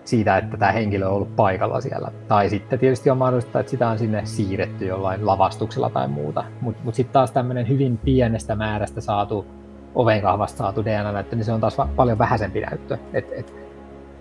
siitä, 0.05 0.37
että 0.37 0.57
tämä 0.57 0.73
henkilö 0.73 1.07
on 1.07 1.13
ollut 1.13 1.37
paikalla 1.37 1.81
siellä. 1.81 2.11
Tai 2.29 2.49
sitten 2.49 2.79
tietysti 2.79 3.11
on 3.11 3.19
mahdollista, 3.19 3.61
että 3.61 3.71
sitä 3.71 3.89
on 3.89 3.99
sinne 3.99 4.21
siirretty 4.25 4.87
jollain 4.87 5.27
lavastuksella 5.27 5.91
tai 5.91 6.09
muuta. 6.09 6.45
Mutta 6.61 6.81
mut 6.85 6.95
sitten 6.95 7.13
taas 7.13 7.31
tämmöinen 7.31 7.69
hyvin 7.69 7.99
pienestä 7.99 8.55
määrästä 8.55 9.01
saatu, 9.01 9.47
ovenkahvasta 9.95 10.59
saatu 10.59 10.85
DNA-näyttö, 10.85 11.37
niin 11.37 11.45
se 11.45 11.53
on 11.53 11.61
taas 11.61 11.77
paljon 11.97 12.19
vähäisempi 12.19 12.61
näyttö. 12.61 12.99
Et, 13.13 13.33
et, 13.33 13.68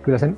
kyllä 0.08 0.18
se 0.18 0.30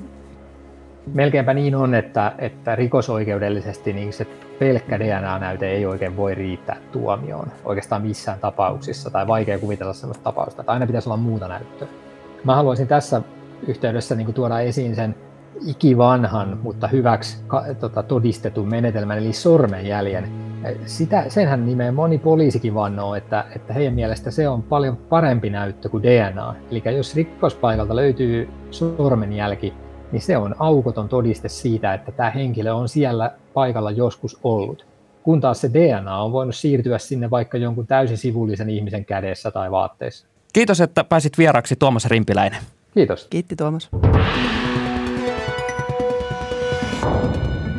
melkeinpä 1.14 1.54
niin 1.54 1.74
on, 1.74 1.94
että, 1.94 2.32
että 2.38 2.76
rikosoikeudellisesti 2.76 3.92
niin 3.92 4.12
se 4.12 4.26
pelkkä 4.58 4.98
DNA-näyte 4.98 5.70
ei 5.70 5.86
oikein 5.86 6.16
voi 6.16 6.34
riittää 6.34 6.76
tuomioon 6.92 7.48
oikeastaan 7.64 8.02
missään 8.02 8.38
tapauksissa, 8.38 9.10
tai 9.10 9.26
vaikea 9.26 9.58
kuvitella 9.58 9.92
sellaista 9.92 10.24
tapausta, 10.24 10.62
että 10.62 10.72
aina 10.72 10.86
pitäisi 10.86 11.08
olla 11.08 11.16
muuta 11.16 11.48
näyttöä. 11.48 11.88
Mä 12.44 12.54
haluaisin 12.54 12.88
tässä 12.88 13.22
yhteydessä 13.66 14.14
niin 14.14 14.34
tuoda 14.34 14.60
esiin 14.60 14.96
sen 14.96 15.14
ikivanhan, 15.66 16.58
mutta 16.62 16.88
hyväksi 16.88 17.36
tota, 17.80 18.02
todistetun 18.02 18.68
menetelmän, 18.68 19.18
eli 19.18 19.32
sormenjäljen. 19.32 20.28
Sitä, 20.86 21.24
senhän 21.28 21.66
nimeen 21.66 21.94
moni 21.94 22.18
poliisikin 22.18 22.74
vannoo, 22.74 23.14
että, 23.14 23.44
että 23.56 23.72
heidän 23.72 23.94
mielestä 23.94 24.30
se 24.30 24.48
on 24.48 24.62
paljon 24.62 24.96
parempi 24.96 25.50
näyttö 25.50 25.88
kuin 25.88 26.02
DNA. 26.02 26.54
Eli 26.70 26.82
jos 26.96 27.16
rikkospaikalta 27.16 27.96
löytyy 27.96 28.48
sormenjälki, 28.70 29.74
niin 30.12 30.22
se 30.22 30.36
on 30.36 30.54
aukoton 30.58 31.08
todiste 31.08 31.48
siitä, 31.48 31.94
että 31.94 32.12
tämä 32.12 32.30
henkilö 32.30 32.72
on 32.72 32.88
siellä 32.88 33.32
paikalla 33.54 33.90
joskus 33.90 34.38
ollut. 34.44 34.86
Kun 35.22 35.40
taas 35.40 35.60
se 35.60 35.70
DNA 35.72 36.22
on 36.22 36.32
voinut 36.32 36.54
siirtyä 36.54 36.98
sinne 36.98 37.30
vaikka 37.30 37.58
jonkun 37.58 37.86
täysin 37.86 38.18
sivullisen 38.18 38.70
ihmisen 38.70 39.04
kädessä 39.04 39.50
tai 39.50 39.70
vaatteessa. 39.70 40.26
Kiitos, 40.52 40.80
että 40.80 41.04
pääsit 41.04 41.38
vieraksi 41.38 41.76
Tuomas 41.76 42.06
Rimpiläinen. 42.06 42.60
Kiitos. 42.94 43.26
Kiitti 43.30 43.56
Tuomas. 43.56 43.90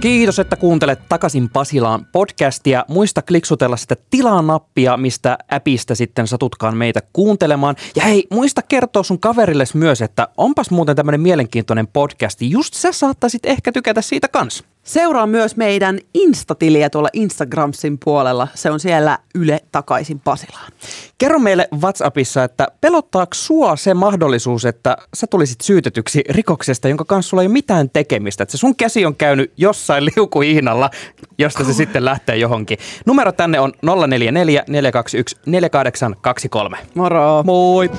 Kiitos, 0.01 0.39
että 0.39 0.55
kuuntelet 0.55 0.99
takaisin 1.09 1.49
Pasilaan 1.49 2.05
podcastia. 2.11 2.85
Muista 2.87 3.21
kliksutella 3.21 3.77
sitä 3.77 3.95
tilaa-nappia, 4.09 4.97
mistä 4.97 5.37
appista 5.51 5.95
sitten 5.95 6.27
satutkaan 6.27 6.77
meitä 6.77 6.99
kuuntelemaan. 7.13 7.75
Ja 7.95 8.03
hei, 8.03 8.27
muista 8.31 8.61
kertoa 8.61 9.03
sun 9.03 9.19
kaverille 9.19 9.63
myös, 9.73 10.01
että 10.01 10.27
onpas 10.37 10.69
muuten 10.69 10.95
tämmöinen 10.95 11.21
mielenkiintoinen 11.21 11.87
podcasti. 11.87 12.51
Just 12.51 12.73
sä 12.73 12.91
saattaisit 12.91 13.45
ehkä 13.45 13.71
tykätä 13.71 14.01
siitä 14.01 14.27
kans. 14.27 14.63
Seuraa 14.83 15.27
myös 15.27 15.57
meidän 15.57 15.99
Instatiliä 16.13 16.89
tuolla 16.89 17.09
Instagramsin 17.13 17.97
puolella. 18.05 18.47
Se 18.55 18.71
on 18.71 18.79
siellä 18.79 19.19
Yle 19.35 19.59
takaisin 19.71 20.19
Pasilaan. 20.19 20.71
Kerro 21.17 21.39
meille 21.39 21.67
WhatsAppissa, 21.81 22.43
että 22.43 22.67
pelottaako 22.81 23.33
sua 23.33 23.75
se 23.75 23.93
mahdollisuus, 23.93 24.65
että 24.65 24.97
sä 25.13 25.27
tulisit 25.27 25.61
syytetyksi 25.61 26.23
rikoksesta, 26.29 26.87
jonka 26.87 27.05
kanssa 27.05 27.29
sulla 27.29 27.43
ei 27.43 27.47
ole 27.47 27.53
mitään 27.53 27.89
tekemistä. 27.89 28.43
Että 28.43 28.51
se 28.51 28.57
sun 28.57 28.75
käsi 28.75 29.05
on 29.05 29.15
käynyt 29.15 29.53
jossain 29.57 30.05
liukuihnalla, 30.15 30.89
josta 31.37 31.63
se 31.63 31.73
sitten 31.73 32.05
lähtee 32.05 32.37
johonkin. 32.37 32.77
Numero 33.05 33.31
tänne 33.31 33.59
on 33.59 33.73
044 34.07 34.63
421 34.67 35.37
4823. 35.45 36.77
Moro! 36.95 37.43
Moi! 37.43 37.91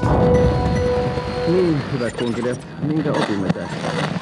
Niin, 1.49 1.83
hyvät 1.93 2.17
kunkilijat, 2.17 2.67
minkä 2.83 3.11
opimme 3.11 3.49
tästä? 3.49 4.22